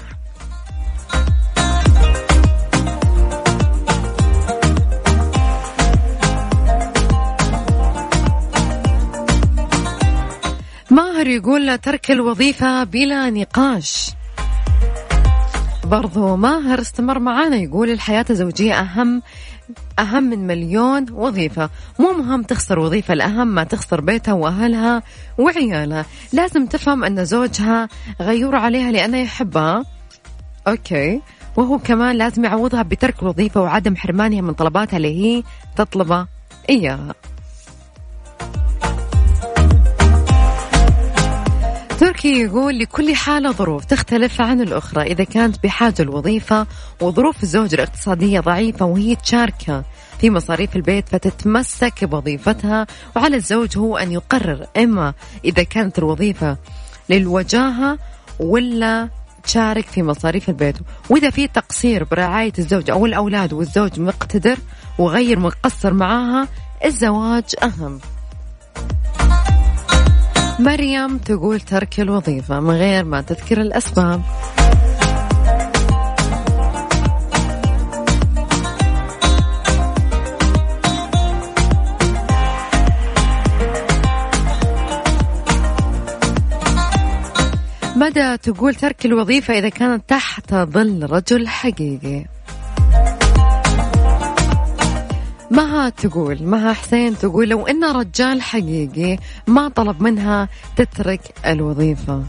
ماهر 10.90 11.26
يقول 11.26 11.78
ترك 11.78 12.10
الوظيفة 12.10 12.84
بلا 12.84 13.30
نقاش. 13.30 14.10
برضو 15.84 16.36
ماهر 16.36 16.80
استمر 16.80 17.18
معانا 17.18 17.56
يقول 17.56 17.90
الحياة 17.90 18.24
الزوجية 18.30 18.74
أهم 18.74 19.22
أهم 19.98 20.22
من 20.22 20.46
مليون 20.46 21.06
وظيفة. 21.12 21.70
مو 21.98 22.12
مهم 22.12 22.42
تخسر 22.42 22.78
وظيفة 22.78 23.14
الأهم 23.14 23.48
ما 23.48 23.64
تخسر 23.64 24.00
بيتها 24.00 24.32
وأهلها 24.32 25.02
وعيالها. 25.38 26.06
لازم 26.32 26.66
تفهم 26.66 27.04
أن 27.04 27.24
زوجها 27.24 27.88
غيور 28.20 28.56
عليها 28.56 28.92
لأنه 28.92 29.18
يحبها. 29.18 29.84
أوكي. 30.68 31.20
وهو 31.56 31.78
كمان 31.78 32.16
لازم 32.16 32.44
يعوضها 32.44 32.82
بترك 32.82 33.22
الوظيفة 33.22 33.60
وعدم 33.60 33.96
حرمانها 33.96 34.40
من 34.40 34.52
طلباتها 34.52 34.96
اللي 34.96 35.24
هي 35.24 35.42
تطلبه 35.76 36.26
إياها. 36.70 37.14
تركي 42.20 42.40
يقول 42.40 42.78
لكل 42.78 43.14
حالة 43.14 43.52
ظروف 43.52 43.84
تختلف 43.84 44.40
عن 44.40 44.60
الأخرى 44.60 45.02
إذا 45.02 45.24
كانت 45.24 45.62
بحاجة 45.62 45.94
الوظيفة 46.00 46.66
وظروف 47.00 47.42
الزوج 47.42 47.74
الاقتصادية 47.74 48.40
ضعيفة 48.40 48.86
وهي 48.86 49.16
تشاركة 49.16 49.84
في 50.18 50.30
مصاريف 50.30 50.76
البيت 50.76 51.08
فتتمسك 51.08 52.04
بوظيفتها 52.04 52.86
وعلى 53.16 53.36
الزوج 53.36 53.78
هو 53.78 53.96
أن 53.96 54.12
يقرر 54.12 54.66
إما 54.76 55.14
إذا 55.44 55.62
كانت 55.62 55.98
الوظيفة 55.98 56.56
للوجاهة 57.10 57.98
ولا 58.40 59.08
تشارك 59.42 59.86
في 59.86 60.02
مصاريف 60.02 60.48
البيت. 60.48 60.76
وإذا 61.10 61.30
في 61.30 61.48
تقصير 61.48 62.04
برعاية 62.04 62.52
الزوج 62.58 62.90
أو 62.90 63.06
الأولاد 63.06 63.52
والزوج 63.52 64.00
مقتدر 64.00 64.58
وغير 64.98 65.38
مقصر 65.38 65.94
معاها 65.94 66.48
الزواج 66.84 67.44
أهم. 67.62 68.00
مريم 70.60 71.18
تقول 71.18 71.60
ترك 71.60 72.00
الوظيفة 72.00 72.60
من 72.60 72.70
غير 72.70 73.04
ما 73.04 73.20
تذكر 73.20 73.60
الأسباب. 73.60 74.22
مدى 87.96 88.36
تقول 88.36 88.74
ترك 88.74 89.06
الوظيفة 89.06 89.58
إذا 89.58 89.68
كانت 89.68 90.02
تحت 90.08 90.54
ظل 90.54 91.06
رجل 91.10 91.48
حقيقي؟ 91.48 92.39
مها 95.50 95.88
تقول 95.88 96.42
مها 96.42 96.72
حسين 96.72 97.18
تقول 97.18 97.48
لو 97.48 97.66
إن 97.66 97.84
رجال 97.84 98.42
حقيقي 98.42 99.18
ما 99.46 99.68
طلب 99.68 100.02
منها 100.02 100.48
تترك 100.76 101.20
الوظيفة. 101.46 102.22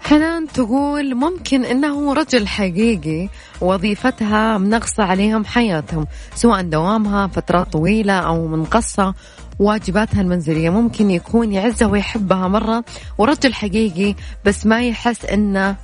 حنان 0.00 0.46
تقول 0.46 1.14
ممكن 1.14 1.64
إنه 1.64 2.12
رجل 2.12 2.46
حقيقي 2.46 3.28
وظيفتها 3.60 4.58
منغصة 4.58 5.04
عليهم 5.04 5.44
حياتهم 5.44 6.06
سواء 6.34 6.62
دوامها 6.62 7.26
فترات 7.26 7.72
طويلة 7.72 8.12
أو 8.12 8.46
منقصة 8.46 9.14
واجباتها 9.60 10.20
المنزلية. 10.20 10.70
ممكن 10.70 11.10
يكون 11.10 11.52
يعزها 11.52 11.88
ويحبها 11.88 12.48
مرة 12.48 12.84
ورجل 13.18 13.54
حقيقي 13.54 14.14
بس 14.44 14.66
ما 14.66 14.82
يحس 14.82 15.24
انه 15.24 15.76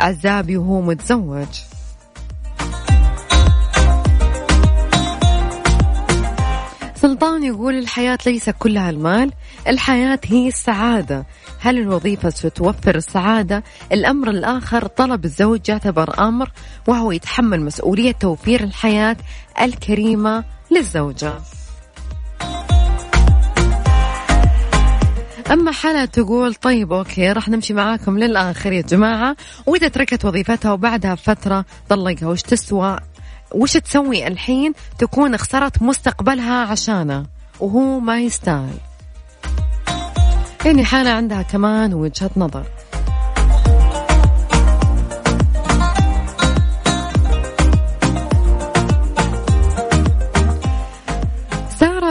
عزابي 0.00 0.56
وهو 0.56 0.80
متزوج. 0.80 1.46
سلطان 6.94 7.44
يقول 7.44 7.78
الحياة 7.78 8.18
ليس 8.26 8.50
كلها 8.50 8.90
المال 8.90 9.32
الحياة 9.68 10.20
هي 10.24 10.48
السعادة. 10.48 11.26
هل 11.60 11.78
الوظيفة 11.78 12.30
ستوفر 12.30 12.94
السعادة؟ 12.94 13.64
الأمر 13.92 14.30
الآخر 14.30 14.86
طلب 14.86 15.24
الزوج 15.24 15.68
يعتبر 15.68 16.28
أمر 16.28 16.50
وهو 16.86 17.12
يتحمل 17.12 17.60
مسؤولية 17.60 18.12
توفير 18.12 18.64
الحياة 18.64 19.16
الكريمة 19.62 20.44
للزوجة. 20.70 21.32
أما 25.50 25.72
حلا 25.72 26.04
تقول 26.04 26.54
طيب 26.54 26.92
أوكي 26.92 27.32
راح 27.32 27.48
نمشي 27.48 27.74
معاكم 27.74 28.18
للآخر 28.18 28.72
يا 28.72 28.80
جماعة. 28.80 29.36
وإذا 29.66 29.88
تركت 29.88 30.24
وظيفتها 30.24 30.72
وبعدها 30.72 31.14
فترة 31.14 31.64
طلقها 31.88 32.28
وش 32.28 32.42
تسوى؟ 32.42 32.98
وش 33.54 33.72
تسوي 33.72 34.26
الحين؟ 34.26 34.72
تكون 34.98 35.36
خسرت 35.36 35.82
مستقبلها 35.82 36.66
عشانه 36.66 37.26
وهو 37.60 38.00
ما 38.00 38.20
يستاهل. 38.20 38.78
يعني 40.64 40.84
حالة 40.84 41.10
عندها 41.10 41.42
كمان 41.42 41.94
وجهة 41.94 42.30
نظر. 42.36 42.66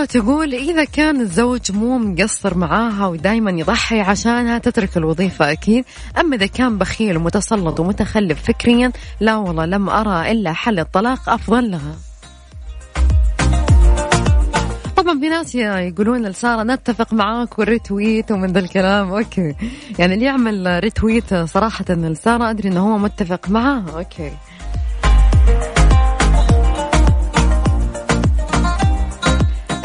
تقول 0.06 0.54
إذا 0.54 0.84
كان 0.84 1.22
الزوج 1.22 1.72
مو 1.72 1.98
مقصر 1.98 2.58
معاها 2.58 3.08
ودايما 3.08 3.52
يضحي 3.52 4.02
عشانها 4.02 4.58
تترك 4.58 4.98
الوظيفة 4.98 5.52
أكيد. 5.52 5.86
أما 6.20 6.36
إذا 6.36 6.46
كان 6.46 6.78
بخيل 6.78 7.18
ومتسلط 7.18 7.80
ومتخلف 7.80 8.44
فكريا 8.44 8.92
لا 9.20 9.36
والله 9.36 9.66
لم 9.66 9.90
أرى 9.90 10.32
إلا 10.32 10.54
حل 10.54 10.80
الطلاق 10.80 11.30
أفضل 11.30 11.72
لها. 11.72 11.96
طبعا 14.98 15.20
في 15.20 15.30
ناس 15.30 15.56
يقولون 15.56 16.26
لسارة 16.26 16.64
نتفق 16.64 17.14
معاك 17.14 17.60
وال 17.60 17.76
retweet 17.76 18.32
ومن 18.32 18.54
ذا 18.54 18.60
الكلام. 18.60 19.10
okay. 19.10 19.56
يعني 20.00 20.14
اللي 20.14 20.26
يعمل 20.26 20.80
retweet 20.84 21.34
صراحة 21.34 21.86
لسارة 21.90 22.50
أدري 22.50 22.70
إنه 22.70 22.94
هو 22.94 22.98
متفق 22.98 23.50
معاها. 23.50 23.86
okay. 23.98 24.32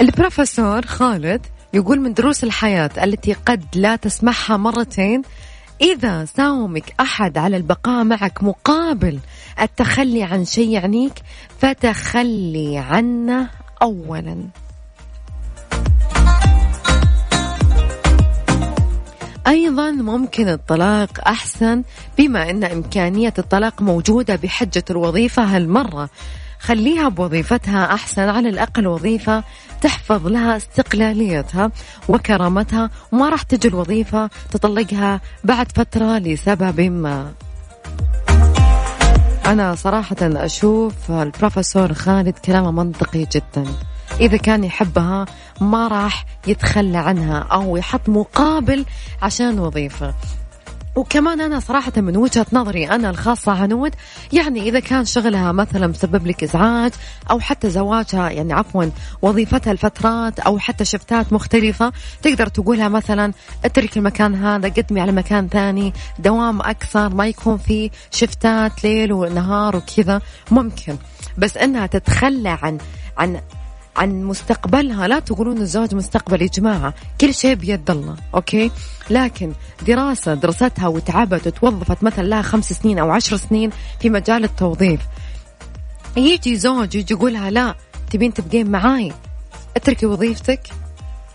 البروفيسور 0.01 0.87
خالد 0.87 1.47
يقول 1.75 2.01
من 2.01 2.15
دروس 2.15 2.45
الحياة 2.45 2.91
التي 3.03 3.33
قد 3.33 3.65
لا 3.75 3.97
تسمعها 3.97 4.57
مرتين 4.57 5.23
إذا 5.81 6.25
ساومك 6.25 6.95
أحد 7.01 7.39
على 7.39 7.57
البقاء 7.57 8.05
معك 8.05 8.43
مقابل 8.43 9.19
التخلي 9.61 10.23
عن 10.23 10.45
شيء 10.45 10.69
يعنيك 10.69 11.13
فتخلي 11.59 12.79
عنه 12.79 13.51
أولا. 13.83 14.37
أيضا 19.47 19.91
ممكن 19.91 20.49
الطلاق 20.49 21.29
أحسن 21.29 21.83
بما 22.19 22.51
أن 22.51 22.65
إمكانية 22.65 23.35
الطلاق 23.39 23.83
موجودة 23.83 24.37
بحجة 24.37 24.85
الوظيفة 24.91 25.43
هالمرة. 25.43 26.11
خليها 26.61 27.09
بوظيفتها 27.09 27.95
أحسن 27.95 28.29
على 28.29 28.49
الأقل 28.49 28.87
وظيفة 28.87 29.45
تحفظ 29.81 30.27
لها 30.27 30.57
استقلاليتها 30.57 31.71
وكرامتها 32.09 32.91
وما 33.13 33.29
راح 33.29 33.43
تجي 33.43 33.69
الوظيفة 33.69 34.31
تطلقها 34.51 35.21
بعد 35.45 35.73
فترة 35.73 36.19
لسبب 36.19 36.81
ما. 36.81 37.33
أنا 39.47 39.75
صراحة 39.75 40.17
أشوف 40.23 41.11
البروفيسور 41.11 41.95
خالد 41.95 42.39
كلامه 42.39 42.71
منطقي 42.71 43.27
جدا. 43.33 43.65
إذا 44.21 44.37
كان 44.37 44.65
يحبها 44.65 45.27
ما 45.61 45.89
راح 45.89 46.27
يتخلى 46.47 46.99
عنها 46.99 47.39
أو 47.39 47.77
يحط 47.77 48.09
مقابل 48.09 48.85
عشان 49.23 49.59
وظيفة. 49.59 50.15
وكمان 50.97 51.41
أنا 51.41 51.61
صراحة 51.61 51.93
من 51.97 52.17
وجهة 52.17 52.47
نظري 52.53 52.89
أنا 52.89 53.11
الخاصة 53.11 53.53
عنود 53.53 53.95
يعني 54.33 54.69
إذا 54.69 54.81
كان 54.81 55.05
شغلها 55.05 55.53
مثلا 55.53 55.87
مسبب 55.87 56.27
لك 56.27 56.43
إزعاج 56.43 56.93
أو 57.31 57.41
حتى 57.41 57.71
زواجها 57.71 58.31
يعني 58.31 58.53
عفوا 58.53 58.85
وظيفتها 59.23 59.73
الفترات 59.73 60.41
أو 60.41 60.59
حتى 60.59 60.85
شفتات 60.85 61.33
مختلفة 61.33 61.93
تقدر 62.23 62.47
تقولها 62.47 62.89
مثلا 62.89 63.33
اترك 63.65 63.97
المكان 63.97 64.35
هذا 64.35 64.69
قدمي 64.69 65.01
على 65.01 65.13
مكان 65.13 65.49
ثاني 65.49 65.93
دوام 66.19 66.61
أكثر 66.61 67.09
ما 67.09 67.27
يكون 67.27 67.59
في 67.59 67.91
شفتات 68.11 68.85
ليل 68.85 69.13
ونهار 69.13 69.77
وكذا 69.77 70.21
ممكن. 70.51 70.97
بس 71.39 71.57
أنها 71.57 71.87
تتخلى 71.87 72.59
عن 72.63 72.79
عن 73.19 73.41
عن 73.97 74.25
مستقبلها. 74.25 75.09
لا 75.09 75.19
تقولون 75.19 75.59
الزواج 75.59 75.95
مستقبل 75.95 76.43
يا 76.43 76.47
جماعة 76.47 76.95
كل 77.21 77.35
شيء 77.35 77.55
بيد 77.55 77.91
الله 77.91 78.17
أوكي؟ 78.35 78.71
لكن 79.11 79.53
دراسة 79.87 80.35
درستها 80.35 80.89
وتعبت 80.89 81.47
وتوظفت 81.47 82.05
مثلا 82.05 82.25
لها 82.25 82.43
خمس 82.43 82.73
سنين 82.73 82.99
أو 82.99 83.11
عشر 83.11 83.37
سنين 83.37 83.71
في 84.01 84.11
مجال 84.11 84.45
التوظيف. 84.45 85.01
يجي 86.17 86.57
زوج 86.57 86.95
يجي 86.95 87.15
يقولها 87.15 87.51
لا 87.51 87.75
تبين 88.11 88.35
تبقين 88.35 88.71
معاي 88.71 89.13
اتركي 89.77 90.07
وظيفتك. 90.07 90.61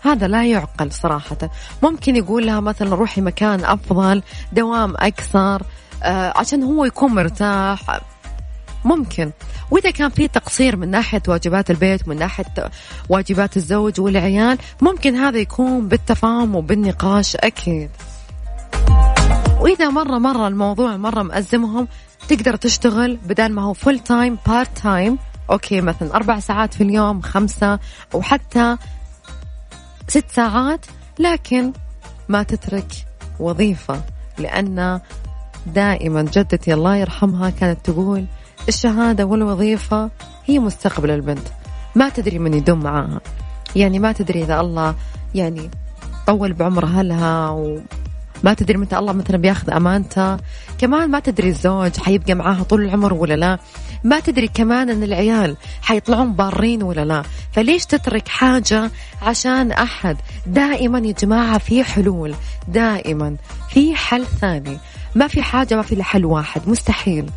هذا 0.02 0.28
لا 0.28 0.46
يعقل 0.46 0.92
صراحة. 0.92 1.50
ممكن 1.82 2.16
يقول 2.16 2.46
لها 2.46 2.60
مثلا 2.60 2.94
روحي 2.94 3.20
مكان 3.20 3.64
أفضل 3.64 4.22
دوام 4.52 4.94
أكثر 4.96 5.62
آه 6.02 6.32
عشان 6.36 6.62
هو 6.62 6.84
يكون 6.84 7.14
مرتاح. 7.14 8.00
ممكن. 8.86 9.30
وإذا 9.70 9.90
كان 9.90 10.10
في 10.10 10.28
تقصير 10.28 10.76
من 10.76 10.90
ناحية 10.90 11.22
واجبات 11.28 11.70
البيت 11.70 12.06
ومن 12.06 12.18
ناحية 12.18 12.70
واجبات 13.08 13.56
الزوج 13.56 14.00
والعيال 14.00 14.58
ممكن 14.80 15.14
هذا 15.14 15.38
يكون 15.38 15.88
بالتفاهم 15.88 16.54
وبالنقاش 16.54 17.36
أكيد. 17.36 17.90
وإذا 19.60 19.88
مرة 19.88 20.18
مرة 20.18 20.48
الموضوع 20.48 20.96
مرة 20.96 21.22
مأزمهم 21.22 21.88
تقدر 22.28 22.56
تشتغل 22.56 23.16
بدل 23.16 23.52
ما 23.52 23.62
هو 23.62 23.72
full 23.72 23.98
time 23.98 24.38
part 24.46 24.78
time 24.78 25.18
okay 25.50 25.80
مثلا 25.80 26.14
أربع 26.14 26.40
ساعات 26.40 26.74
في 26.74 26.82
اليوم 26.82 27.20
خمسة 27.22 27.78
أو 28.14 28.22
حتى 28.22 28.76
ست 30.08 30.30
ساعات 30.30 30.86
لكن 31.18 31.72
ما 32.28 32.42
تترك 32.42 32.86
وظيفة 33.40 34.02
لأن 34.38 35.00
دائما 35.66 36.22
جدتي 36.22 36.74
الله 36.74 36.96
يرحمها 36.96 37.50
كانت 37.50 37.78
تقول 37.84 38.24
الشهادة 38.68 39.24
والوظيفة 39.24 40.10
هي 40.46 40.58
مستقبل 40.58 41.10
البنت. 41.10 41.48
ما 41.94 42.08
تدري 42.08 42.38
من 42.38 42.54
يدوم 42.54 42.82
معاها. 42.82 43.20
يعني 43.76 43.98
ما 43.98 44.12
تدري 44.12 44.42
إذا 44.42 44.60
الله 44.60 44.94
يعني 45.34 45.70
طول 46.26 46.52
بعمر 46.52 46.84
أهلها 46.84 47.50
وما 47.50 48.54
تدري 48.56 48.78
متى 48.78 48.98
الله 48.98 49.12
مثلا 49.12 49.36
بياخذ 49.36 49.70
أمانتها. 49.70 50.36
كمان 50.78 51.10
ما 51.10 51.20
تدري 51.20 51.48
الزوج 51.48 51.96
حيبقى 52.00 52.34
معاها 52.34 52.62
طول 52.62 52.84
العمر 52.84 53.14
ولا 53.14 53.34
لا. 53.34 53.58
ما 54.04 54.20
تدري 54.20 54.48
كمان 54.48 54.90
إن 54.90 55.02
العيال 55.02 55.56
حيطلعون 55.82 56.32
بارين 56.32 56.82
ولا 56.82 57.04
لا. 57.04 57.22
فليش 57.52 57.86
تترك 57.86 58.28
حاجة 58.28 58.90
عشان 59.22 59.72
أحد؟ 59.72 60.16
دائما 60.46 60.98
يا 60.98 61.12
جماعة 61.12 61.58
في 61.58 61.84
حلول. 61.84 62.34
دائما 62.68 63.36
في 63.70 63.96
حل 63.96 64.26
ثاني. 64.26 64.78
ما 65.14 65.26
في 65.26 65.42
حاجة 65.42 65.76
ما 65.76 65.82
في 65.82 66.02
حل 66.02 66.24
واحد. 66.24 66.68
مستحيل. 66.68 67.30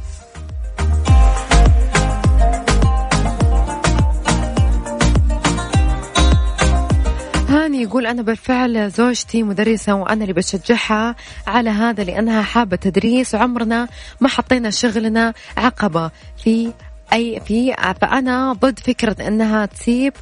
يقول 7.89 8.07
أنا 8.07 8.21
بالفعل 8.21 8.91
زوجتي 8.91 9.43
مدرسة 9.43 9.93
وأنا 9.93 10.21
اللي 10.21 10.33
بشجعها 10.33 11.15
على 11.47 11.69
هذا 11.69 12.03
لأنها 12.03 12.41
حابة 12.41 12.75
تدريس 12.75 13.35
وعمرنا 13.35 13.87
ما 14.21 14.29
حطينا 14.29 14.69
شغلنا 14.69 15.33
عقبة. 15.57 16.11
في 16.43 16.73
أي 17.13 17.39
في 17.39 17.73
فأنا 18.01 18.53
ضد 18.53 18.79
فكرة 18.79 19.27
أنها 19.27 19.65
تسيب 19.65 20.13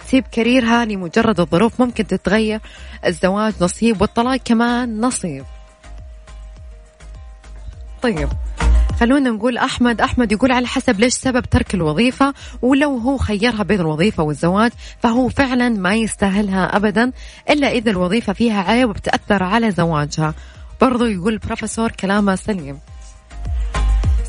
تسيب 0.00 0.24
كاريرها 0.32 0.84
لمجرد 0.84 1.40
الظروف. 1.40 1.80
ممكن 1.80 2.06
تتغير 2.06 2.60
الزواج 3.06 3.54
نصيب 3.60 4.00
والطلاق 4.00 4.36
كمان 4.36 5.00
نصيب. 5.00 5.44
طيب. 8.02 8.28
خلونا 9.00 9.30
نقول 9.30 9.58
أحمد. 9.58 10.00
أحمد 10.00 10.32
يقول 10.32 10.52
على 10.52 10.66
حسب 10.66 11.00
ليش 11.00 11.14
سبب 11.14 11.44
ترك 11.44 11.74
الوظيفة 11.74 12.34
ولو 12.62 12.96
هو 12.96 13.16
خيرها 13.16 13.62
بين 13.62 13.80
الوظيفة 13.80 14.22
والزواج 14.22 14.72
فهو 15.02 15.28
فعلا 15.28 15.68
ما 15.68 15.94
يستاهلها 15.94 16.76
أبدا 16.76 17.12
إلا 17.50 17.70
إذا 17.70 17.90
الوظيفة 17.90 18.32
فيها 18.32 18.62
عيب 18.62 18.88
وبتأثر 18.90 19.42
على 19.42 19.70
زواجها. 19.70 20.34
برضو 20.80 21.04
يقول 21.04 21.32
البروفيسور 21.32 21.90
كلامه 21.90 22.34
سليم. 22.34 22.78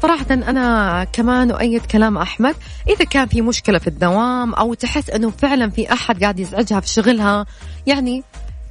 صراحة 0.02 0.26
أنا 0.32 1.04
كمان 1.04 1.52
أؤيد 1.52 1.86
كلام 1.86 2.18
أحمد. 2.18 2.56
إذا 2.90 3.06
كان 3.06 3.28
في 3.28 3.42
مشكلة 3.42 3.80
في 3.80 3.88
الدوام 3.88 4.54
أو 4.54 4.74
تحس 4.74 5.10
أنه 5.10 5.30
فعلا 5.30 5.70
في 5.70 5.94
أحد 5.94 6.24
قاعد 6.24 6.40
يزعجها 6.40 6.80
في 6.80 6.88
شغلها 6.88 7.46
يعني 7.88 8.24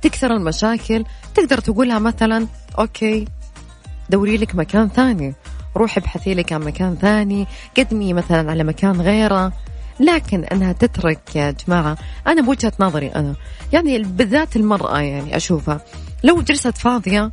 تكثر 0.03 0.33
المشاكل 0.37 1.05
تقدر 1.35 1.59
تقولها 1.59 1.99
مثلا 1.99 2.47
أوكي 2.79 3.25
دوري 4.11 4.37
لك 4.37 4.55
مكان 4.55 4.89
ثاني. 4.89 5.35
روحي 5.79 6.01
ابحثي 6.01 6.35
لك 6.35 6.53
عن 6.53 6.61
مكان 6.61 6.97
ثاني 7.01 7.47
قدمي 7.79 8.13
مثلا 8.13 8.51
على 8.51 8.65
مكان 8.65 9.01
غيره. 9.01 9.53
لكن 10.01 10.45
إنها 10.45 10.73
تترك 10.73 11.37
يا 11.37 11.51
جماعة 11.51 11.99
أنا 12.27 12.43
بوجهة 12.43 12.73
نظري 12.81 13.09
أنا. 13.09 13.35
يعني 13.73 13.99
بالذات 13.99 14.57
المرأة 14.57 14.99
يعني 14.99 15.37
أشوفها. 15.37 15.81
لو 16.25 16.43
جلست 16.43 16.79
فاضية 16.79 17.31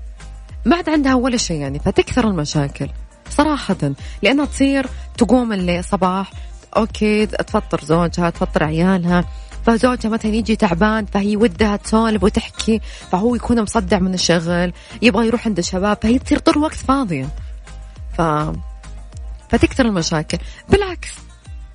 ما 0.65 0.75
عاد 0.75 0.89
عندها 0.89 1.15
ولا 1.15 1.37
شيء 1.37 1.61
يعني 1.61 1.79
فتكثر 1.79 2.27
المشاكل. 2.27 2.89
صراحة 3.29 3.93
لأنها 4.21 4.45
تصير 4.45 4.87
تقوم 5.17 5.53
اللي 5.53 5.81
صباح 5.81 6.31
أوكي 6.77 7.25
تفطر 7.25 7.81
زوجها 7.83 8.29
تفطر 8.29 8.63
عيالها. 8.63 9.25
فزوجها 9.65 10.09
مثلا 10.09 10.31
يجي 10.35 10.55
تعبان 10.55 11.05
فهي 11.05 11.37
ودها 11.37 11.75
تسولف 11.75 12.23
وتحكي 12.23 12.81
فهو 13.11 13.35
يكون 13.35 13.61
مصدع 13.61 13.99
من 13.99 14.13
الشغل 14.13 14.73
يبغى 15.01 15.27
يروح 15.27 15.47
عند 15.47 15.57
الشباب 15.57 15.97
فهي 16.01 16.19
تصير 16.19 16.39
طول 16.39 16.53
الوقت 16.53 16.75
فاضية. 16.75 17.29
ف 18.17 18.21
فتكثر 19.49 19.85
المشاكل. 19.85 20.37
بالعكس 20.69 21.09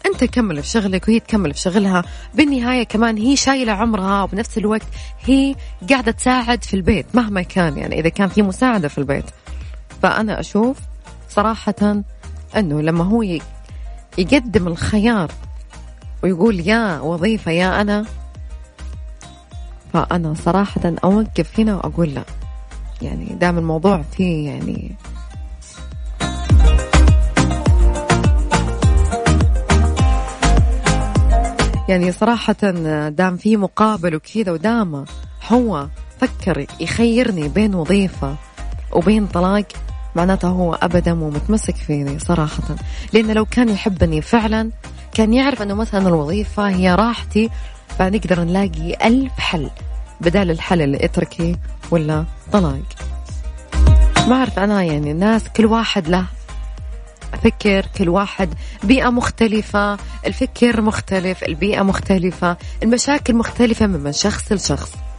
أنت 0.06 0.24
كمل 0.24 0.62
في 0.62 0.68
شغلك 0.68 1.08
وهي 1.08 1.20
تكمل 1.20 1.54
في 1.54 1.60
شغلها. 1.60 2.04
بالنهاية 2.34 2.82
كمان 2.82 3.18
هي 3.18 3.36
شايلة 3.36 3.72
عمرها 3.72 4.22
وبنفس 4.22 4.58
الوقت 4.58 4.86
هي 5.24 5.54
قاعدة 5.90 6.12
تساعد 6.12 6.64
في 6.64 6.74
البيت 6.74 7.06
مهما 7.14 7.42
كان 7.42 7.78
يعني 7.78 8.00
إذا 8.00 8.08
كان 8.08 8.28
في 8.28 8.42
مساعدة 8.42 8.88
في 8.88 8.98
البيت. 8.98 9.24
فأنا 10.02 10.40
أشوف 10.40 10.78
صراحة 11.28 12.02
إنه 12.56 12.80
لما 12.80 13.04
هو 13.04 13.22
يقدم 14.18 14.68
الخيار 14.68 15.32
ويقول 16.22 16.60
يا 16.60 17.00
وظيفة 17.00 17.50
يا 17.50 17.80
أنا 17.80 18.04
فأنا 19.92 20.34
صراحة 20.34 20.80
أوقف 21.04 21.60
هنا 21.60 21.76
وأقول 21.76 22.14
لا. 22.14 22.24
يعني 23.02 23.24
دام 23.24 23.58
الموضوع 23.58 24.02
فيه 24.02 24.48
يعني 24.50 24.96
يعني 31.90 32.12
صراحة 32.12 32.70
دام 33.08 33.36
في 33.36 33.56
مقابل 33.56 34.14
وكذا 34.14 34.52
ودام 34.52 35.04
هو 35.48 35.88
فكر 36.20 36.66
يخيرني 36.80 37.48
بين 37.48 37.74
وظيفة 37.74 38.36
وبين 38.92 39.26
طلاق 39.26 39.66
معناته 40.16 40.48
هو 40.48 40.74
أبدا 40.74 41.14
مو 41.14 41.30
متمسك 41.30 41.76
فيني 41.76 42.18
صراحة. 42.18 42.62
لأنه 43.12 43.32
لو 43.32 43.44
كان 43.44 43.68
يحبني 43.68 44.22
فعلا 44.22 44.70
كان 45.14 45.34
يعرف 45.34 45.62
أنه 45.62 45.74
مثلا 45.74 46.08
الوظيفة 46.08 46.68
هي 46.68 46.94
راحتي 46.94 47.50
فنقدر 47.98 48.40
نلاقي 48.40 49.06
ألف 49.06 49.32
حل 49.38 49.70
بدال 50.20 50.50
الحل 50.50 50.82
اللي 50.82 51.04
إتركي 51.04 51.56
ولا 51.90 52.24
طلاق. 52.52 52.82
ما 54.28 54.34
أعرف 54.36 54.58
أنا 54.58 54.82
يعني 54.82 55.10
الناس 55.10 55.48
كل 55.48 55.66
واحد 55.66 56.08
له 56.08 56.24
فكر 57.36 57.86
كل 57.98 58.08
واحد 58.08 58.54
بيئة 58.84 59.10
مختلفة 59.10 59.98
الفكر 60.26 60.80
مختلف 60.80 61.44
البيئة 61.44 61.82
مختلفة 61.82 62.56
المشاكل 62.82 63.34
مختلفة 63.34 63.86
من 63.86 64.12
شخص 64.12 64.52
لشخص. 64.52 65.09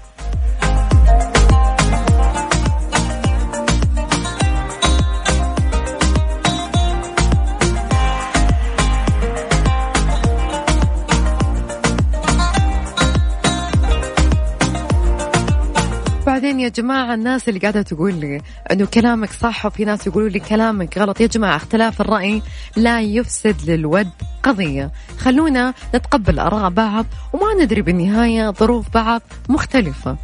يا 16.62 16.70
جماعة 16.70 17.14
الناس 17.14 17.50
اللي 17.50 17.60
قاعدة 17.60 17.82
تقول 17.82 18.14
لي 18.14 18.42
أنه 18.72 18.86
كلامك 18.86 19.32
صح 19.32 19.66
وفي 19.66 19.86
ناس 19.86 20.08
يقولوا 20.08 20.30
لي 20.30 20.40
كلامك 20.40 20.98
غلط. 20.98 21.22
يا 21.22 21.28
جماعة 21.28 21.56
اختلاف 21.56 22.02
الرأي 22.02 22.42
لا 22.76 23.02
يفسد 23.02 23.70
للود 23.70 24.10
قضية. 24.44 24.92
خلونا 25.18 25.74
نتقبل 25.96 26.40
آراء 26.40 26.70
بعض 26.70 27.06
وما 27.34 27.64
ندري 27.64 27.82
بالنهاية 27.82 28.52
ظروف 28.52 28.94
بعض 28.94 29.22
مختلفة. 29.50 30.18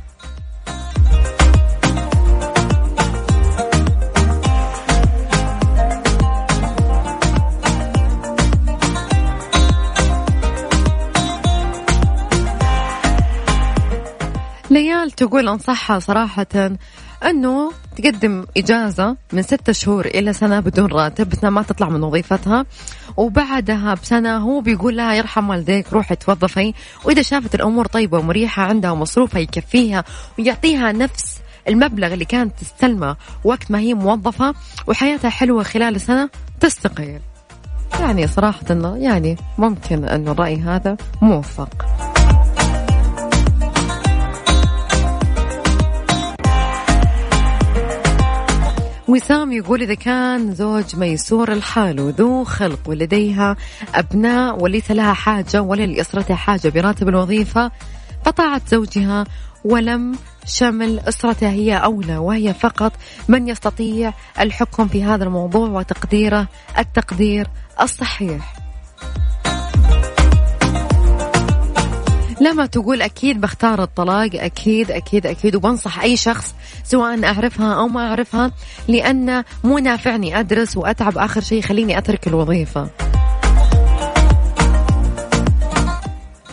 تقول 15.17 15.47
أنصحها 15.47 15.99
صراحة 15.99 16.71
أنه 17.25 17.71
تقدم 17.97 18.45
إجازة 18.57 19.15
من 19.33 19.41
ستة 19.41 19.73
شهور 19.73 20.05
إلى 20.05 20.33
سنة 20.33 20.59
بدون 20.59 20.91
راتب 20.91 21.29
بس 21.29 21.43
ما 21.43 21.61
تطلع 21.61 21.89
من 21.89 22.03
وظيفتها. 22.03 22.65
وبعدها 23.17 23.93
بسنة 23.93 24.37
هو 24.37 24.61
بيقول 24.61 24.97
لها 24.97 25.13
يرحم 25.13 25.49
والديك 25.49 25.93
روحي 25.93 26.15
توظفي. 26.15 26.73
وإذا 27.05 27.21
شافت 27.21 27.55
الأمور 27.55 27.85
طيبة 27.85 28.17
ومريحة 28.17 28.63
عندها 28.63 28.91
ومصروفها 28.91 29.39
يكفيها 29.39 30.03
ويعطيها 30.39 30.91
نفس 30.91 31.39
المبلغ 31.67 32.13
اللي 32.13 32.25
كانت 32.25 32.59
تستلمه 32.59 33.15
وقت 33.43 33.71
ما 33.71 33.79
هي 33.79 33.93
موظفة. 33.93 34.53
وحياتها 34.87 35.29
حلوة 35.29 35.63
خلال 35.63 36.01
سنة 36.01 36.29
تستقيل. 36.59 37.19
يعني 37.99 38.27
صراحة 38.27 38.95
يعني 38.95 39.37
ممكن 39.57 40.05
انه 40.05 40.31
الرأي 40.31 40.55
هذا 40.55 40.97
موفق. 41.21 41.85
وسام 49.07 49.51
يقول 49.51 49.81
إذا 49.81 49.93
كان 49.93 50.55
زوج 50.55 50.95
ميسور 50.95 51.53
الحال 51.53 51.99
وذو 51.99 52.43
خلق 52.43 52.79
ولديها 52.87 53.55
أبناء 53.95 54.63
وليس 54.63 54.91
لها 54.91 55.13
حاجة 55.13 55.61
ولا 55.61 55.83
لأسرتها 55.83 56.35
حاجة 56.35 56.69
براتب 56.69 57.09
الوظيفة 57.09 57.71
فطاعت 58.25 58.69
زوجها 58.69 59.25
ولم 59.65 60.15
شمل 60.45 60.99
أسرتها 60.99 61.49
هي 61.49 61.75
أولى 61.77 62.17
وهي 62.17 62.53
فقط 62.53 62.93
من 63.27 63.47
يستطيع 63.47 64.13
الحكم 64.39 64.87
في 64.87 65.03
هذا 65.03 65.23
الموضوع 65.23 65.69
وتقديره 65.69 66.47
التقدير 66.77 67.47
الصحيح. 67.81 68.66
لما 72.41 72.65
تقول 72.65 73.01
أكيد 73.01 73.41
بختار 73.41 73.83
الطلاق 73.83 74.29
أكيد 74.33 74.91
أكيد 74.91 75.25
أكيد 75.25 75.55
وبنصح 75.55 76.01
أي 76.01 76.17
شخص 76.17 76.55
سواء 76.83 77.23
أعرفها 77.23 77.73
أو 77.73 77.87
ما 77.87 78.07
أعرفها 78.07 78.51
لأن 78.87 79.43
مو 79.63 79.77
نافعني 79.77 80.39
أدرس 80.39 80.77
وأتعب 80.77 81.17
آخر 81.17 81.41
شيء 81.41 81.61
خليني 81.61 81.97
أترك 81.97 82.27
الوظيفة. 82.27 82.89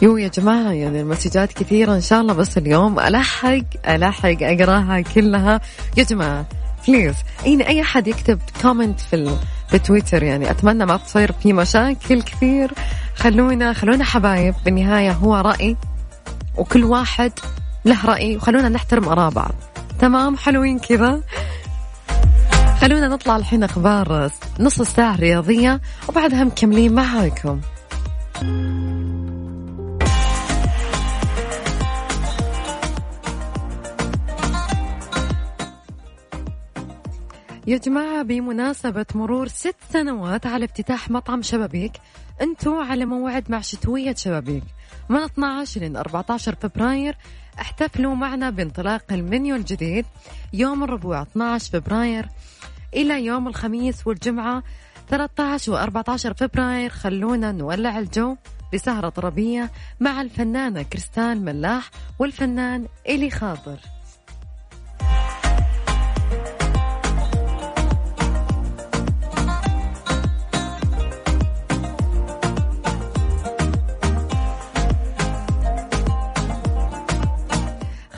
يو 0.02 0.16
يا 0.16 0.28
جماعة 0.28 0.72
يعني 0.72 1.00
ال 1.00 1.06
messages 1.06 1.52
كثيرة 1.52 1.94
إن 1.94 2.00
شاء 2.00 2.20
الله 2.20 2.34
بس 2.34 2.58
اليوم 2.58 3.00
ألحق 3.00 3.88
ألحق 3.88 4.36
أقراها 4.42 5.00
كلها. 5.00 5.60
يا 5.96 6.02
جماعة 6.02 6.46
please 6.88 7.14
يعني 7.46 7.68
أي 7.68 7.82
أحد 7.82 8.08
يكتب 8.08 8.38
comment 8.62 9.00
في 9.00 9.16
في 9.68 9.78
تويتر 9.78 10.22
يعني. 10.22 10.50
أتمنى 10.50 10.86
ما 10.86 10.96
تصير 10.96 11.32
في 11.32 11.52
مشاكل 11.52 12.22
كثير. 12.22 12.72
خلونا 13.16 13.72
خلونا 13.72 14.04
حبايب. 14.04 14.54
بالنهاية 14.64 15.12
هو 15.12 15.36
رأي 15.36 15.76
وكل 16.56 16.84
واحد 16.84 17.32
له 17.84 18.06
رأي 18.06 18.36
وخلونا 18.36 18.68
نحترم 18.68 19.08
آراء 19.08 19.30
بعض. 19.30 19.54
تمام؟ 19.98 20.36
حلوين 20.36 20.78
كذا. 20.78 21.20
خلونا 22.80 23.08
نطلع 23.08 23.36
الحين 23.36 23.64
أخبار 23.64 24.30
نص 24.60 24.80
الساعة 24.80 25.14
الرياضية 25.14 25.80
وبعدها 26.08 26.44
مكملين 26.44 26.92
معاكم. 26.92 27.60
يا 37.66 37.76
جماعة 37.78 38.22
بمناسبة 38.22 39.06
مرور 39.14 39.48
ست 39.48 39.76
سنوات 39.92 40.46
على 40.46 40.64
افتتاح 40.64 41.10
مطعم 41.10 41.42
شبابيك 41.42 41.92
أنتوا 42.40 42.82
على 42.82 43.04
موعد 43.04 43.50
مع 43.50 43.60
شتوية 43.60 44.14
شبابيك. 44.14 44.62
من 45.08 45.16
12 45.16 45.80
ل 45.84 45.96
14 45.96 46.54
فبراير 46.54 47.16
احتفلوا 47.60 48.14
معنا 48.14 48.50
بانطلاق 48.50 49.12
المنيو 49.12 49.56
الجديد 49.56 50.04
يوم 50.52 50.84
الربوع 50.84 51.22
12 51.22 51.70
فبراير 51.72 52.28
إلى 52.94 53.24
يوم 53.24 53.48
الخميس 53.48 54.06
والجمعة 54.06 54.62
13 55.08 55.72
و 55.72 55.76
14 55.76 56.34
فبراير. 56.34 56.90
خلونا 56.90 57.52
نولع 57.52 57.98
الجو 57.98 58.36
بسهرة 58.74 59.08
طربية 59.08 59.70
مع 60.00 60.20
الفنانة 60.20 60.82
كريستال 60.82 61.44
ملاح 61.44 61.90
والفنان 62.18 62.86
إلي 63.08 63.30
خاطر. 63.30 63.93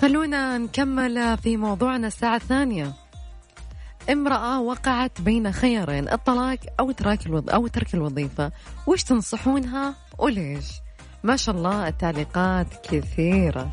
خلونا 0.07 0.59
نكمل 0.59 1.39
في 1.39 1.57
موضوعنا 1.57 2.07
الساعة 2.07 2.37
الثانية. 2.37 2.93
امرأة 4.11 4.61
وقعت 4.61 5.21
بين 5.21 5.53
خيارين 5.53 6.09
الطلاق 6.09 6.59
أو 6.81 6.91
ترك 6.91 7.27
الوظ... 7.27 7.51
أو 7.51 7.67
ترك 7.67 7.95
الوظيفة. 7.95 8.53
وش 8.87 9.03
تنصحونها 9.03 9.95
وليش؟ 10.19 10.67
ما 11.25 11.37
شاء 11.37 11.55
الله 11.57 11.89
التعليقات 11.89 12.67
كثيرة. 12.91 13.71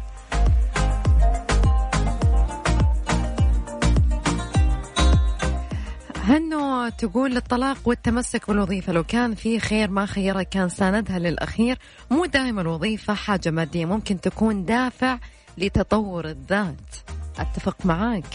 هنو 6.18 6.90
تقول 6.90 7.38
الطلاق 7.38 7.78
والتمسك 7.86 8.48
بالوظيفة 8.48 8.94
لو 8.94 9.04
كان 9.04 9.36
في 9.36 9.60
خير 9.60 9.90
ما 9.90 10.06
خيرها 10.06 10.44
كان 10.44 10.70
ساندها 10.70 11.20
للأخير. 11.20 11.78
مو 12.12 12.26
دائما 12.26 12.62
الوظيفة 12.62 13.14
حاجة 13.14 13.52
مادية 13.52 13.86
ممكن 13.86 14.22
تكون 14.22 14.66
دافع 14.66 15.20
لتطور 15.58 16.30
الذات. 16.30 16.96
أتفق 17.40 17.86
معاك. 17.86 18.26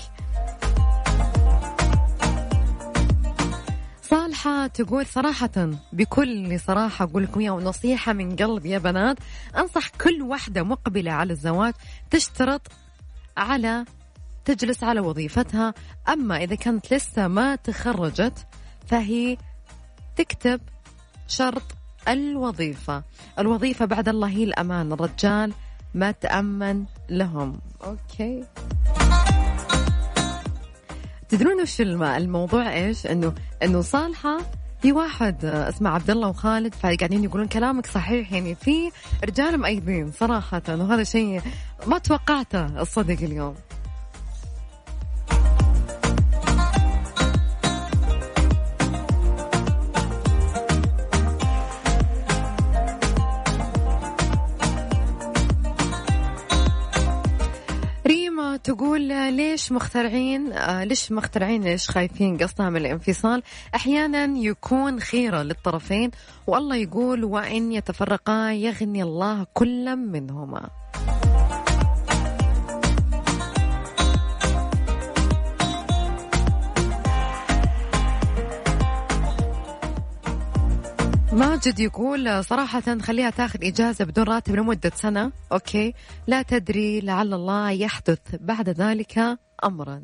صالحة 4.02 4.66
تقول 4.66 5.06
صراحة 5.06 5.70
بكل 5.92 6.60
صراحة 6.60 7.04
أقول 7.04 7.22
لكم 7.22 7.40
يا 7.40 7.50
نصيحة 7.50 8.12
من 8.12 8.36
قلب 8.36 8.66
يا 8.66 8.78
بنات. 8.78 9.16
أنصح 9.56 9.88
كل 9.88 10.22
واحدة 10.22 10.62
مقبلة 10.62 11.10
على 11.10 11.32
الزواج 11.32 11.74
تشترط 12.10 12.60
على 13.36 13.84
تجلس 14.44 14.84
على 14.84 15.00
وظيفتها. 15.00 15.74
أما 16.08 16.36
إذا 16.36 16.54
كانت 16.54 16.94
لسه 16.94 17.28
ما 17.28 17.56
تخرجت 17.56 18.46
فهي 18.86 19.36
تكتب 20.16 20.60
شرط 21.28 21.62
الوظيفة. 22.08 23.02
الوظيفة 23.38 23.84
بعد 23.84 24.08
الله 24.08 24.28
هي 24.28 24.44
الأمان. 24.44 24.92
الرجال 24.92 25.52
ما 25.94 26.10
تأمن 26.10 26.84
لهم. 27.10 27.60
أوكي. 27.84 28.44
تدرون 31.28 31.62
وش 31.62 31.80
الموضوع 31.80 32.74
إيش؟ 32.74 33.06
إنه 33.06 33.34
إنه 33.62 33.80
صالحة 33.80 34.38
في 34.82 34.92
واحد 34.92 35.44
اسمه 35.44 35.90
عبد 35.90 36.10
الله 36.10 36.28
وخالد 36.28 36.74
فقاعدين 36.74 37.24
يقولون 37.24 37.48
كلامك 37.48 37.86
صحيح. 37.86 38.32
يعني 38.32 38.54
في 38.54 38.90
رجال 39.24 39.58
مأيدين 39.58 40.12
صراحة 40.12 40.62
وهذا 40.68 41.04
شيء 41.04 41.42
ما 41.86 41.98
توقعته 41.98 42.80
الصدق 42.80 43.18
اليوم. 43.22 43.54
تقول 58.68 59.00
ليش 59.34 59.72
مخترعين 59.72 60.52
آه، 60.52 60.84
ليش 60.84 61.12
مخترعين 61.12 61.62
ليش 61.62 61.90
خايفين 61.90 62.36
قصدها 62.36 62.70
من 62.70 62.76
الانفصال؟ 62.76 63.42
أحيانا 63.74 64.38
يكون 64.38 65.00
خيرة 65.00 65.42
للطرفين 65.42 66.10
والله 66.46 66.76
يقول 66.76 67.24
وإن 67.24 67.72
يتفرقا 67.72 68.52
يغني 68.52 69.02
الله 69.02 69.46
كلا 69.54 69.94
منهما. 69.94 70.70
ماجد 81.38 81.80
يقول 81.80 82.44
صراحة 82.44 82.98
خليها 82.98 83.30
تاخذ 83.30 83.64
إجازة 83.64 84.04
بدون 84.04 84.24
راتب 84.24 84.54
لمدة 84.54 84.92
سنة. 84.94 85.32
أوكي. 85.52 85.94
لا 86.26 86.42
تدري 86.42 87.00
لعل 87.00 87.34
الله 87.34 87.70
يحدث 87.70 88.18
بعد 88.40 88.68
ذلك 88.68 89.38
أمرا. 89.64 90.02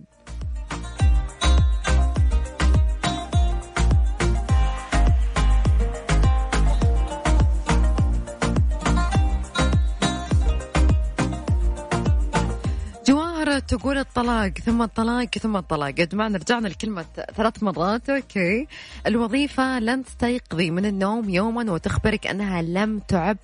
تقول 13.69 13.99
الطلاق 13.99 14.59
ثم 14.59 14.83
الطلاق 14.83 15.39
ثم 15.39 15.57
الطلاق. 15.57 16.01
يا 16.01 16.05
جماعة 16.05 16.29
رجعنا 16.29 16.69
لكلمة 16.69 17.05
ثلاث 17.37 17.63
مرات 17.63 18.11
أوكي. 18.11 18.67
الوظيفة 19.07 19.79
لن 19.79 20.05
تستيقظي 20.05 20.71
من 20.71 20.87
النوم 20.87 21.31
يوما 21.31 21.73
وتخبرك 21.73 22.27
أنها 22.27 22.63
لم 22.63 22.99
تعب 22.99 23.37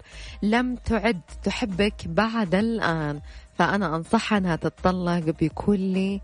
لم 0.42 0.76
تعد 0.76 1.20
تحبك 1.42 1.94
بعد 2.06 2.54
الآن. 2.54 3.20
فأنا 3.58 3.96
أنصحها 3.96 4.38
أنها 4.38 4.56
تتطلق 4.56 5.34
بكل 5.40 6.20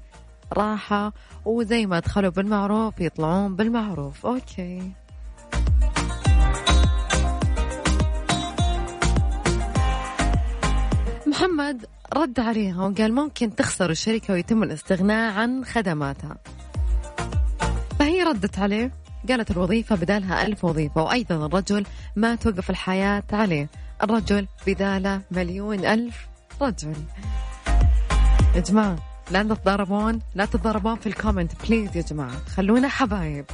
راحة 0.52 1.12
وزي 1.44 1.86
ما 1.86 1.98
دخلوا 1.98 2.30
بالمعروف 2.30 3.00
يطلعون 3.00 3.56
بالمعروف. 3.56 4.26
أوكي. 4.26 4.92
محمد 11.26 11.86
رد 12.14 12.40
عليها. 12.40 12.82
وقال 12.82 13.14
ممكن 13.14 13.54
تخسر 13.54 13.90
الشركة 13.90 14.34
ويتم 14.34 14.62
الاستغناء 14.62 15.32
عن 15.32 15.64
خدماتها. 15.64 16.36
فهي 17.98 18.22
ردت 18.22 18.58
عليه. 18.58 18.92
قالت 19.28 19.50
الوظيفة 19.50 19.96
بدالها 19.96 20.46
ألف 20.46 20.64
وظيفة 20.64 21.02
وأيضا 21.02 21.46
الرجل 21.46 21.86
ما 22.16 22.34
توقف 22.34 22.70
الحياة 22.70 23.24
عليه. 23.32 23.68
الرجل 24.02 24.46
بداله 24.66 25.20
مليون 25.30 25.84
ألف 25.84 26.28
رجل. 26.62 26.96
يا 28.54 28.60
جماعة 28.60 28.96
لا 29.30 29.42
تتضاربون 29.42 30.20
لا 30.34 30.44
تتضاربون 30.44 30.96
في 30.96 31.06
ال 31.06 31.12
comment 31.12 31.52
please 31.66 31.96
يا 31.96 32.02
جماعة. 32.02 32.38
خلونا 32.56 32.88
حبايب. 32.88 33.44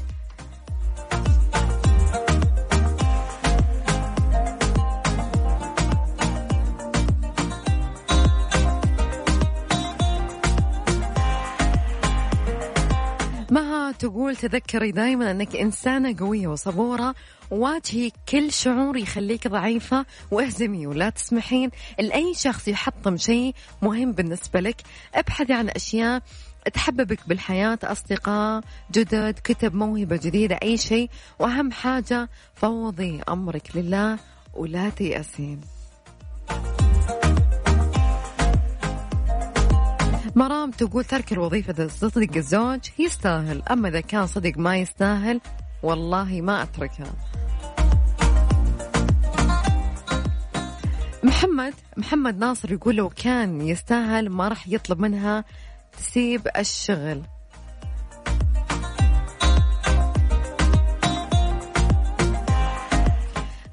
تقول 13.93 14.37
تذكري 14.37 14.93
دائما 14.93 15.31
أنك 15.31 15.57
إنسانة 15.57 16.17
قوية 16.19 16.49
وصبورة 16.49 17.15
واجهي 17.51 18.11
كل 18.29 18.53
شعور 18.53 18.97
يخليك 18.97 19.49
ضعيفة 19.49 20.07
واهزمي 20.31 20.87
ولا 20.87 21.11
تسمحين. 21.11 21.71
لأي 21.99 22.35
شخص 22.35 22.69
يحطم 22.69 23.17
شيء 23.17 23.55
مهم 23.83 24.13
بالنسبة 24.13 24.61
لك 24.61 24.77
ابحثي 25.15 25.53
عن 25.53 25.69
أشياء 25.69 26.23
تحببك 26.75 27.29
بالحياة 27.29 27.79
أصدقاء 27.85 28.63
جدد 28.93 29.39
كتب 29.45 29.75
موهبة 29.75 30.17
جديدة 30.17 30.59
أي 30.63 30.77
شيء. 30.77 31.11
وأهم 31.39 31.73
حاجة 31.73 32.29
فوضي 32.55 33.21
أمرك 33.29 33.77
لله 33.77 34.19
ولا 34.55 34.89
تيأسين. 34.89 35.61
مرام 40.37 40.71
تقول 40.71 41.05
ترك 41.05 41.33
الوظيفة 41.33 41.73
إذا 41.73 41.89
صدق 41.89 42.37
الزوج 42.37 42.81
يستاهل 42.99 43.63
أما 43.71 43.89
إذا 43.89 44.01
كان 44.01 44.27
صدق 44.27 44.59
ما 44.59 44.77
يستاهل 44.77 45.41
والله 45.83 46.41
ما 46.41 46.63
أتركها. 46.63 47.13
محمد 51.23 51.75
محمد 51.97 52.39
ناصر 52.39 52.73
يقول 52.73 52.97
لو 52.97 53.09
كان 53.09 53.61
يستاهل 53.61 54.31
ما 54.31 54.49
راح 54.49 54.69
يطلب 54.69 55.01
منها 55.01 55.45
تسيب 55.99 56.49
الشغل. 56.59 57.23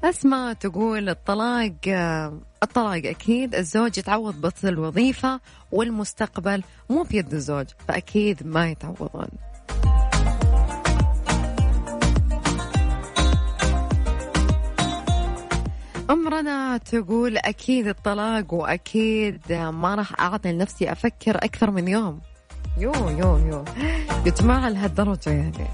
أسماء 0.04 0.52
تقول 0.52 1.08
الطلاق 1.08 1.72
الطلاق 2.62 3.06
أكيد 3.06 3.54
الزوج 3.54 3.98
يتعوض 3.98 4.34
بس 4.34 4.64
الوظيفة 4.64 5.40
والمستقبل 5.72 6.62
مو 6.90 7.02
بيد 7.02 7.34
الزوج 7.34 7.66
فأكيد 7.88 8.46
ما 8.46 8.70
يتعوضون. 8.70 9.28
أمرنا 16.10 16.76
تقول 16.76 17.36
أكيد 17.38 17.86
الطلاق 17.86 18.54
وأكيد 18.54 19.52
ما 19.52 19.94
راح 19.94 20.20
أعطي 20.20 20.52
لنفسي 20.52 20.92
أفكر 20.92 21.36
أكثر 21.36 21.70
من 21.70 21.88
يوم. 21.88 22.20
يو 22.78 22.92
يو 22.92 23.38
يو. 23.38 23.64
يا 24.26 24.30
جماعة 24.30 24.68
لهالدرجة 24.68 25.30
يعني. 25.30 25.66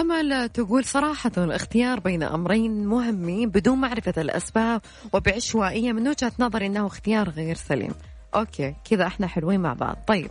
أمل 0.00 0.48
تقول 0.48 0.84
صراحة 0.84 1.30
الاختيار 1.38 2.00
بين 2.00 2.22
أمرين 2.22 2.86
مهمين 2.86 3.50
بدون 3.50 3.78
معرفة 3.78 4.22
الأسباب 4.22 4.80
وبعشوائية 5.12 5.92
من 5.92 6.08
وجهة 6.08 6.32
نظري 6.38 6.66
أنه 6.66 6.86
اختيار 6.86 7.30
غير 7.30 7.56
سليم. 7.56 7.92
أوكي 8.34 8.74
كذا 8.90 9.06
إحنا 9.06 9.26
حلوين 9.26 9.60
مع 9.60 9.72
بعض. 9.72 9.96
طيب 10.06 10.30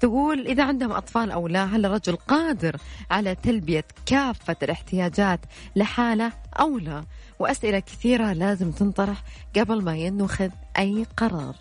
تقول 0.00 0.46
إذا 0.46 0.64
عندهم 0.64 0.92
أطفال 0.92 1.30
أو 1.30 1.48
لا 1.48 1.64
هل 1.64 1.86
الرجل 1.86 2.16
قادر 2.16 2.76
على 3.10 3.34
تلبية 3.34 3.84
كافة 4.06 4.56
الاحتياجات 4.62 5.40
لحالة 5.76 6.32
أو 6.60 6.78
لا؟ 6.78 7.04
وأسئلة 7.38 7.78
كثيرة 7.78 8.32
لازم 8.32 8.70
تنطرح 8.70 9.22
قبل 9.56 9.82
ما 9.82 9.96
ينخذ 9.96 10.50
أي 10.78 11.06
قرار. 11.16 11.54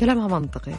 كلامها 0.00 0.38
منطقي. 0.38 0.74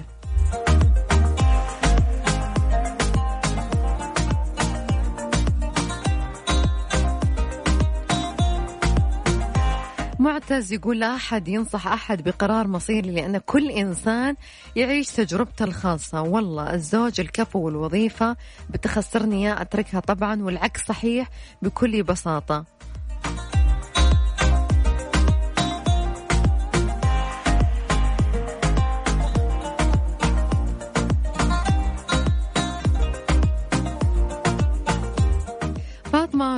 معتز 10.19 10.73
يقول 10.73 10.99
لا 10.99 11.15
أحد 11.15 11.47
ينصح 11.47 11.87
أحد 11.87 12.23
بقرار 12.23 12.67
مصيري 12.67 13.11
لأن 13.11 13.37
كل 13.37 13.69
إنسان 13.69 14.35
يعيش 14.75 15.09
تجربته 15.11 15.65
الخاصة. 15.65 16.21
والله 16.21 16.73
الزوج 16.73 17.21
الكفو 17.21 17.59
والوظيفة 17.59 18.37
بتخسرني 18.69 19.43
يا 19.43 19.61
أتركها 19.61 19.99
طبعا 19.99 20.43
والعكس 20.43 20.85
صحيح 20.85 21.29
بكل 21.61 22.03
بساطة. 22.03 22.65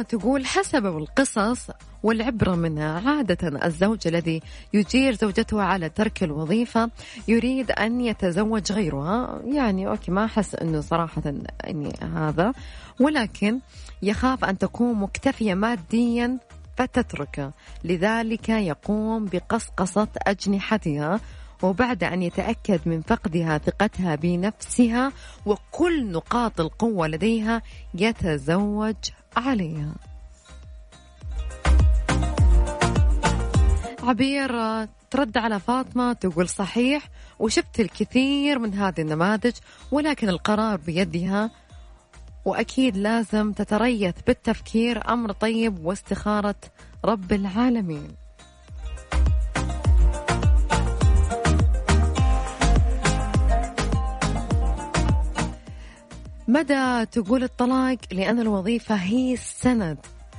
تقول 0.02 0.46
حسب 0.46 0.86
القصص 0.86 1.68
والعبرة 2.04 2.56
منها 2.56 3.10
عادة 3.10 3.66
الزوج 3.66 4.08
الذي 4.08 4.42
يجير 4.74 5.14
زوجته 5.14 5.62
على 5.62 5.90
ترك 5.90 6.24
الوظيفة 6.24 6.90
يريد 7.28 7.72
أن 7.72 8.02
يتزوج 8.02 8.72
غيرها. 8.72 9.42
يعني 9.46 9.88
أوكي 9.88 10.12
ما 10.12 10.26
أحس 10.26 10.56
أنه 10.56 10.82
صراحة 10.82 11.22
يعني 11.64 11.93
هذا. 12.16 12.54
ولكن 12.99 13.60
يخاف 14.02 14.45
أن 14.45 14.58
تكون 14.58 14.95
مكتفية 14.95 15.54
ماديا 15.54 16.38
فتتركه 16.78 17.52
لذلك 17.84 18.49
يقوم 18.49 19.26
بقصقصة 19.26 20.08
أجنحتها 20.28 21.20
وبعد 21.64 22.04
أن 22.04 22.24
يتأكد 22.24 22.80
من 22.86 23.02
فقدها 23.02 23.58
ثقتها 23.58 24.16
بنفسها 24.16 25.12
وكل 25.45 26.12
نقاط 26.12 26.60
القوة 26.60 27.08
لديها 27.08 27.62
يتزوج 27.93 28.95
عليها. 29.38 29.95
عبير 34.03 34.51
ترد 35.11 35.38
على 35.38 35.59
فاطمة 35.59 36.13
تقول 36.13 36.49
صحيح 36.49 37.09
وشفت 37.39 37.79
الكثير 37.79 38.59
من 38.59 38.73
هذه 38.73 39.01
النماذج 39.01 39.53
ولكن 39.91 40.29
القرار 40.29 40.77
بيدها 40.77 41.51
وأكيد 42.45 42.97
لازم 42.97 43.51
تتريث 43.51 44.15
بالتفكير 44.27 45.09
أمر 45.09 45.32
طيب 45.32 45.86
واستخارة 45.86 46.55
رب 47.05 47.34
العالمين. 47.34 48.20
مدى 56.52 57.06
تقول 57.06 57.43
الطلاق؟ 57.43 57.97
لأن 58.12 58.39
الوظيفة 58.39 58.95
هي 58.95 59.34
السند. 59.34 59.97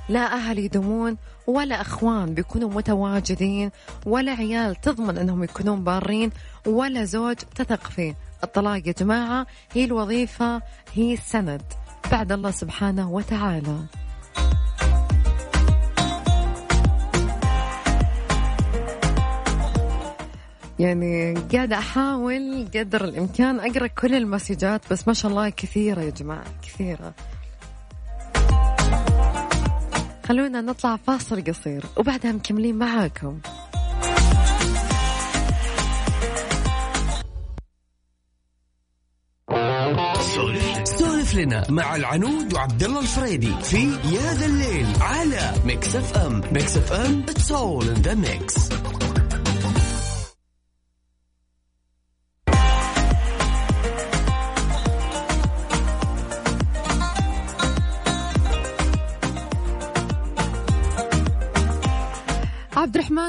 لا 0.09 0.33
أهل 0.33 0.59
يدومون 0.59 1.17
ولا 1.47 1.81
أخوان 1.81 2.33
بيكونوا 2.33 2.69
متواجدين 2.69 3.71
ولا 4.05 4.31
عيال 4.31 4.75
تضمن 4.75 5.17
أنهم 5.17 5.43
يكونون 5.43 5.83
بارين 5.83 6.31
ولا 6.67 7.05
زوج 7.05 7.35
تثق 7.35 7.87
فيه 7.87 8.15
الطلاق 8.43 8.87
يا 8.87 8.93
جماعة 8.93 9.47
هي 9.73 9.83
الوظيفة 9.85 10.61
هي 10.93 11.13
السند. 11.13 11.61
بعد 12.11 12.31
الله 12.31 12.51
سبحانه 12.51 13.11
وتعالى. 13.11 13.77
يعني 20.79 21.33
قاعدة 21.33 21.77
أحاول 21.77 22.67
قدر 22.75 23.03
الإمكان 23.03 23.59
أقرأ 23.59 23.87
كل 23.87 24.15
المسجات 24.15 24.81
بس 24.91 25.07
ما 25.07 25.13
شاء 25.13 25.31
الله 25.31 25.49
كثيرة 25.49 26.01
يا 26.01 26.09
جماعة 26.09 26.45
كثيرة. 26.63 27.13
خلونا 30.25 30.61
نطلع 30.61 30.95
فاصل 30.95 31.43
قصير 31.43 31.83
وبعدها 31.97 32.31
مكملين 32.31 32.75
معاكم. 32.75 33.39
سولف 40.83 41.35
لنا 41.35 41.63
مع 41.69 41.95
العنود 41.95 42.53
وعبد 42.53 42.83
الله 42.83 42.99
الفريدي 42.99 43.53
في 43.63 43.83
يا 43.91 44.33
ذا 44.33 44.45
الليل 44.45 44.87
على 45.01 45.53
Mix 45.65 45.95
FM. 45.95 46.41
Mix 46.51 46.77
FM 46.77 47.23
it's 47.29 47.51
all 47.51 47.89
in 47.89 47.93
the 48.01 48.13
mix 48.13 48.69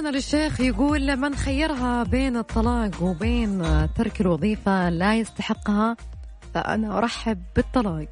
الرحمن 0.04 0.18
الشيخ 0.18 0.60
يقول 0.60 1.16
من 1.16 1.34
خيرها 1.34 2.02
بين 2.02 2.36
الطلاق 2.36 3.02
وبين 3.02 3.62
ترك 3.96 4.20
الوظيفة 4.20 4.90
لا 4.90 5.18
يستحقها 5.18 5.96
فأنا 6.54 6.98
أرحب 6.98 7.42
بالطلاق. 7.56 8.08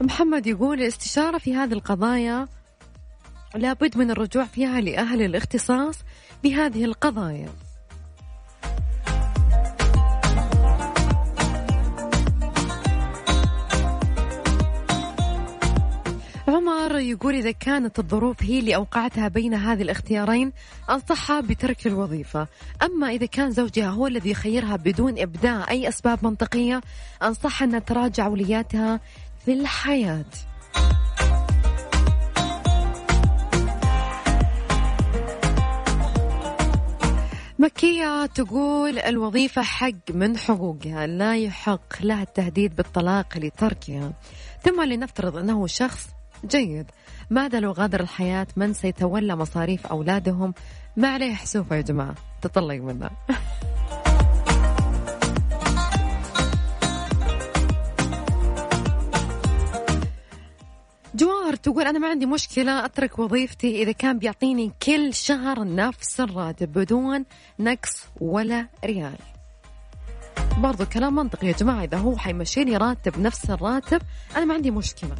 محمد 0.00 0.46
يقول 0.46 0.80
الاستشارة 0.80 1.38
في 1.38 1.54
هذه 1.54 1.72
القضايا 1.72 2.48
لابد 3.54 3.98
من 3.98 4.10
الرجوع 4.10 4.44
فيها 4.44 4.80
لأهل 4.80 5.22
الاختصاص 5.22 5.98
بهذه 6.44 6.84
القضايا. 6.84 7.48
عمر 16.48 16.98
يقول 16.98 17.34
إذا 17.34 17.50
كانت 17.50 17.98
الظروف 17.98 18.42
هي 18.42 18.58
اللي 18.58 18.74
أوقعتها 18.74 19.28
بين 19.28 19.54
هذه 19.54 19.82
الاختيارين 19.82 20.52
أنصحها 20.90 21.40
بترك 21.40 21.86
الوظيفة. 21.86 22.46
أما 22.82 23.08
إذا 23.10 23.26
كان 23.26 23.50
زوجها 23.50 23.88
هو 23.88 24.06
الذي 24.06 24.30
يخيرها 24.30 24.76
بدون 24.76 25.18
إبداء 25.18 25.70
أي 25.70 25.88
أسباب 25.88 26.18
منطقية 26.26 26.80
أنصحها 27.22 27.66
أن 27.66 27.84
تراجع 27.84 28.26
أولوياتها 28.26 29.00
في 29.44 29.52
الحياة. 29.52 30.24
مكية 37.58 38.26
تقول 38.26 38.98
الوظيفة 38.98 39.62
حق 39.62 40.10
من 40.10 40.38
حقوقها 40.38 41.06
لا 41.06 41.36
يحق 41.36 42.02
لها 42.02 42.22
التهديد 42.22 42.76
بالطلاق 42.76 43.38
لتركها. 43.38 44.12
ثم 44.62 44.82
لنفترض 44.82 45.36
أنه 45.36 45.66
شخص 45.66 46.08
جيد 46.46 46.86
ماذا 47.30 47.60
لو 47.60 47.72
غادر 47.72 48.00
الحياة 48.00 48.46
من 48.56 48.72
سيتولى 48.72 49.36
مصاريف 49.36 49.86
أولادهم؟ 49.86 50.54
ما 50.96 51.08
عليه 51.08 51.34
حسوفة 51.34 51.76
يا 51.76 51.80
جماعة 51.80 52.14
تطلق 52.42 52.74
منها 52.74 53.10
جواهر 61.14 61.56
تقول 61.56 61.86
أنا 61.86 61.98
ما 61.98 62.08
عندي 62.08 62.26
مشكلة 62.26 62.84
أترك 62.84 63.18
وظيفتي 63.18 63.82
إذا 63.82 63.92
كان 63.92 64.18
بيعطيني 64.18 64.72
كل 64.82 65.14
شهر 65.14 65.74
نفس 65.74 66.20
الراتب 66.20 66.72
بدون 66.72 67.24
نقص 67.58 68.06
ولا 68.20 68.68
ريال. 68.84 69.16
برضو 70.58 70.86
كلام 70.86 71.14
منطقي 71.14 71.46
يا 71.46 71.52
جماعة 71.52 71.84
إذا 71.84 71.98
هو 71.98 72.16
حيمشيني 72.16 72.76
راتب 72.76 73.18
نفس 73.18 73.50
الراتب 73.50 74.02
أنا 74.36 74.44
ما 74.44 74.54
عندي 74.54 74.70
مشكلة. 74.70 75.16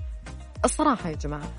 الصراحة 0.65 1.11
يا 1.11 1.17
جماعة. 1.17 1.53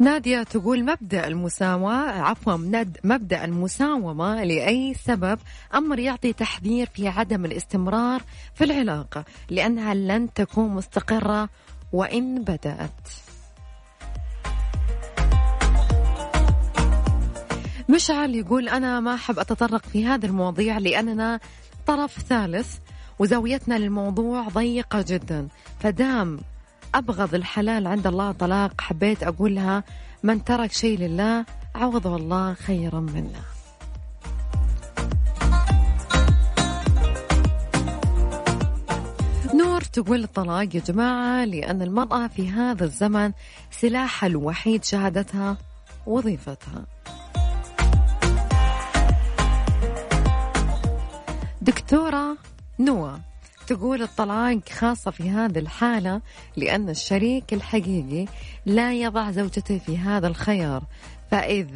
نادية 0.00 0.42
تقول 0.42 0.84
مبدأ 0.84 1.26
المساواة 1.26 2.22
عفوا 2.22 2.56
مبدأ 3.04 3.44
المساومة 3.44 4.44
لأي 4.44 4.94
سبب 4.94 5.38
أمر 5.74 5.98
يعطي 5.98 6.32
تحذير 6.32 6.88
في 6.94 7.08
عدم 7.08 7.44
الاستمرار 7.44 8.22
في 8.54 8.64
العلاقة 8.64 9.24
لأنها 9.50 9.94
لن 9.94 10.32
تكون 10.32 10.70
مستقرة 10.70 11.48
وإن 11.92 12.42
بدأت. 12.42 13.08
مشعل 17.88 18.34
يقول 18.34 18.68
أنا 18.68 19.00
ما 19.00 19.14
أحب 19.14 19.38
أتطرق 19.38 19.86
في 19.86 20.06
هذه 20.06 20.26
المواضيع 20.26 20.78
لأننا 20.78 21.40
طرف 21.86 22.18
ثالث 22.18 22.76
وزاويتنا 23.18 23.74
للموضوع 23.78 24.48
ضيقة 24.48 25.04
جدا 25.08 25.48
فدام 25.80 26.40
أبغض 26.94 27.34
الحلال 27.34 27.86
عند 27.86 28.06
الله 28.06 28.32
طلاق. 28.32 28.80
حبيت 28.80 29.22
أقولها 29.22 29.84
من 30.22 30.44
ترك 30.44 30.72
شيء 30.72 30.98
لله 30.98 31.44
عوضه 31.74 32.16
الله 32.16 32.54
خيرا 32.54 33.00
منه. 33.00 33.40
نور 39.54 39.80
تقول 39.80 40.24
الطلاق 40.24 40.74
يا 40.76 40.80
جماعة 40.80 41.44
لأن 41.44 41.82
المرأة 41.82 42.26
في 42.26 42.50
هذا 42.50 42.84
الزمن 42.84 43.32
سلاحها 43.70 44.26
الوحيد 44.26 44.84
شهادتها 44.84 45.56
وظيفتها. 46.06 46.84
دكتورة 51.62 52.36
نوى 52.78 53.20
تقول 53.70 54.02
الطلاق 54.02 54.68
خاصة 54.68 55.10
في 55.10 55.30
هذه 55.30 55.58
الحالة 55.58 56.20
لأن 56.56 56.88
الشريك 56.88 57.52
الحقيقي 57.52 58.26
لا 58.66 58.92
يضع 58.92 59.30
زوجته 59.30 59.78
في 59.78 59.98
هذا 59.98 60.26
الخيار. 60.26 60.82
فإذ 61.30 61.68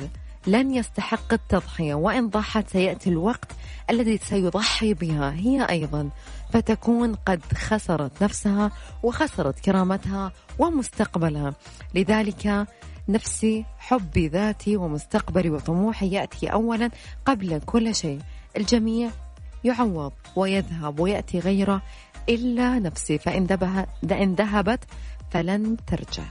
لن 0.46 0.74
يستحق 0.74 1.32
التضحية 1.32 1.94
وإن 1.94 2.28
ضحت 2.28 2.68
سيأتي 2.68 3.10
الوقت 3.10 3.52
الذي 3.90 4.18
سيضحي 4.18 4.94
بها. 4.94 5.32
هي 5.32 5.66
أيضا 5.70 6.10
فتكون 6.52 7.14
قد 7.14 7.42
خسرت 7.54 8.22
نفسها 8.22 8.70
وخسرت 9.02 9.60
كرامتها 9.60 10.32
ومستقبلها. 10.58 11.54
لذلك 11.94 12.66
نفسي 13.08 13.64
حبي 13.78 14.28
ذاتي 14.28 14.76
ومستقبلي 14.76 15.50
وطموحي 15.50 16.10
يأتي 16.10 16.46
أولا 16.46 16.90
قبل 17.26 17.60
كل 17.66 17.94
شيء. 17.94 18.20
الجميع 18.56 19.10
يعوض 19.64 20.12
ويذهب 20.36 21.00
ويأتي 21.00 21.38
غيره 21.38 21.82
إلا 22.28 22.78
نفسي 22.78 23.18
فإن 23.18 23.46
ذهبت 24.34 24.80
فلن 25.30 25.76
ترجع. 25.86 26.24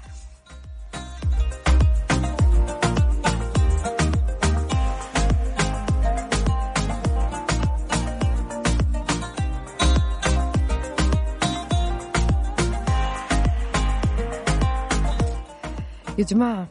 يا 16.18 16.24
جماعة 16.24 16.68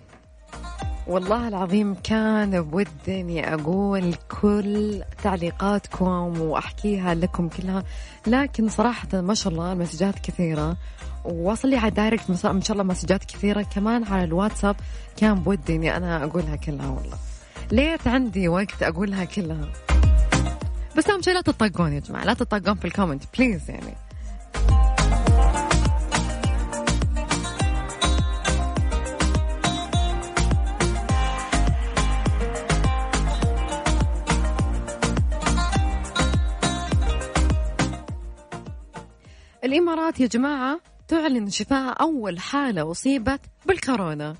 والله 1.06 1.48
العظيم 1.48 1.94
كان 1.94 2.62
بودي 2.62 3.20
إني 3.20 3.54
أقول 3.54 4.14
كل 4.40 5.02
تعليقاتكم 5.22 6.40
وأحكيها 6.40 7.14
لكم 7.14 7.48
كلها 7.48 7.84
لكن 8.26 8.68
صراحة 8.68 9.20
ما 9.20 9.34
شاء 9.34 9.52
الله 9.52 9.72
ال 9.72 9.77
messages 9.77 10.18
كثيرة. 10.18 10.76
ووصل 11.24 11.68
لي 11.68 11.76
على 11.76 11.90
direct 11.90 12.30
إن 12.30 12.62
شاء 12.62 12.72
الله 12.72 12.82
messages 12.82 13.24
كثيرة 13.24 13.62
كمان 13.62 14.04
على 14.04 14.24
الواتساب 14.24 14.76
كان 15.16 15.34
بودي 15.34 15.76
إني 15.76 15.96
أنا 15.96 16.24
أقولها 16.24 16.56
كلها 16.56 16.88
والله. 16.88 17.16
ليت 17.72 18.06
عندي 18.06 18.48
وقت 18.48 18.82
أقولها 18.82 19.24
كلها. 19.24 19.68
بس 20.96 21.10
أهم 21.10 21.22
شيء 21.22 21.34
لا 21.34 21.40
تطقون 21.40 21.92
يا 21.92 22.00
جماعة 22.00 22.24
لا 22.24 22.34
تطقون 22.34 22.74
في 22.74 22.84
ال 22.84 22.89
comment 22.89 23.22
please 23.38 23.70
يعني. 23.70 23.94
الإمارات 39.64 40.20
يا 40.20 40.26
جماعة 40.26 40.80
تعلن 41.08 41.50
شفاء 41.50 42.02
أول 42.02 42.38
حالة 42.38 42.90
أصيبت 42.90 43.40
بالكورونا. 43.66 44.36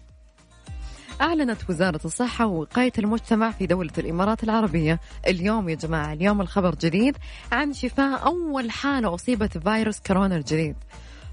أعلنت 1.21 1.71
وزارة 1.71 2.01
الصحة 2.05 2.47
ووقاية 2.47 2.93
المجتمع 2.99 3.51
في 3.51 3.67
دولة 3.67 3.91
الإمارات 3.99 4.45
العربية 4.45 5.01
اليوم 5.27 5.69
يا 5.69 5.75
جماعة 5.75 6.13
اليوم 6.13 6.41
الخبر 6.41 6.75
جديد 6.75 7.17
عن 7.53 7.73
شفاء 7.73 8.27
أول 8.27 8.71
حالة 8.71 9.15
أصيبت 9.15 9.59
بفيروس 9.59 10.01
كورونا 10.01 10.37
الجديد. 10.37 10.77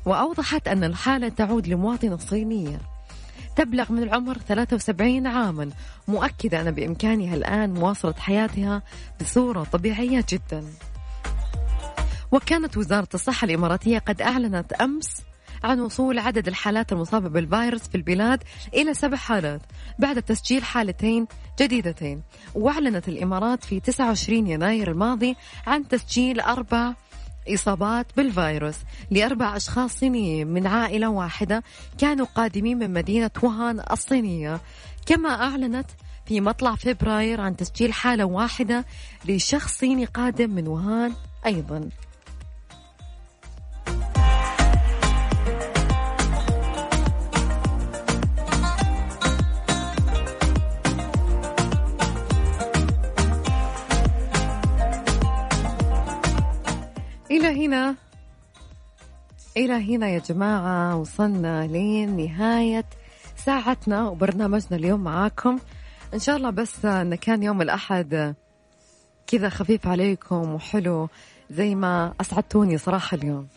وأوضحت 0.06 0.68
أن 0.68 0.84
الحالة 0.84 1.30
تعود 1.30 1.68
لمواطنة 1.68 2.18
صينية. 2.18 2.80
تبلغ 3.56 3.92
من 3.92 4.04
العمر 4.04 4.38
73 4.38 5.28
عاما 5.28 5.70
مؤكدة 6.08 6.62
أن 6.62 6.72
بإمكانها 6.72 7.36
الآن 7.36 7.74
مواصلة 7.74 8.14
حياتها 8.14 8.82
بصورة 9.22 9.64
طبيعية 9.64 10.26
جدا. 10.30 10.64
وكانت 12.32 12.78
وزارة 12.78 13.08
الصحة 13.14 13.46
الإماراتية 13.46 14.00
قد 14.00 14.22
أعلنت 14.22 14.74
أمس 14.74 15.22
عن 15.64 15.80
وصول 15.80 16.20
عدد 16.20 16.48
الحالات 16.48 16.92
المصابة 16.92 17.30
بالفيروس 17.30 17.82
في 17.82 17.96
البلاد 17.96 18.44
إلى 18.74 18.94
سبع 18.94 19.18
حالات 19.18 19.62
بعد 20.00 20.22
تسجيل 20.22 20.64
حالتين 20.64 21.28
جديدتين. 21.60 22.22
وأعلنت 22.56 23.08
الإمارات 23.10 23.64
في 23.64 23.80
29 23.80 24.48
يناير 24.48 24.92
الماضي 24.92 25.36
عن 25.68 25.88
تسجيل 25.88 26.40
أربع 26.40 26.94
إصابات 27.48 28.06
بالفيروس 28.18 28.76
لأربع 29.12 29.56
أشخاص 29.58 30.00
صينيين 30.00 30.48
من 30.48 30.68
عائلة 30.68 31.10
واحدة 31.10 31.64
كانوا 31.98 32.26
قادمين 32.36 32.78
من 32.78 32.94
مدينة 32.94 33.32
ووهان 33.44 33.84
الصينية. 33.92 34.60
كما 35.06 35.30
أعلنت 35.30 35.88
في 36.26 36.42
مطلع 36.42 36.76
فبراير 36.76 37.42
عن 37.42 37.56
تسجيل 37.56 37.94
حالة 37.94 38.26
واحدة 38.26 38.86
لشخص 39.26 39.78
صيني 39.78 40.06
قادم 40.06 40.50
من 40.50 40.68
ووهان 40.68 41.14
أيضا. 41.46 41.90
إلى 57.32 57.66
هنا. 57.66 57.96
إلى 59.58 59.96
هنا 59.96 60.10
يا 60.10 60.20
جماعة 60.20 60.96
وصلنا 60.96 61.68
لنهاية 61.68 62.86
ساعتنا 63.36 64.10
وبرنامجنا 64.10 64.78
اليوم 64.78 65.04
معاكم. 65.04 65.60
إن 66.14 66.20
شاء 66.20 66.38
الله 66.38 66.50
بس 66.50 66.86
إن 66.86 67.16
كان 67.16 67.44
يوم 67.44 67.62
الأحد 67.62 68.36
كذا 69.28 69.50
خفيف 69.50 69.88
عليكم 69.88 70.54
وحلو 70.54 71.10
زي 71.50 71.76
ما 71.76 72.14
أسعدتوني 72.22 72.78
صراحة 72.78 73.18
اليوم. 73.18 73.48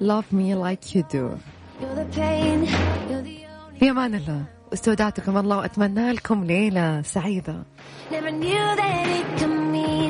Love 0.00 0.32
me 0.32 0.54
like 0.54 0.94
you 0.94 1.02
do. 1.02 1.36
في 3.78 3.90
أمان 3.90 4.14
الله. 4.14 4.44
واستودعتكم 4.70 5.38
الله 5.38 5.56
وأتمنى 5.56 6.12
لكم 6.12 6.44
ليلة 6.44 7.02
سعيدة. 7.02 7.62
Never 8.10 8.30
knew 8.30 8.76
that 8.76 9.02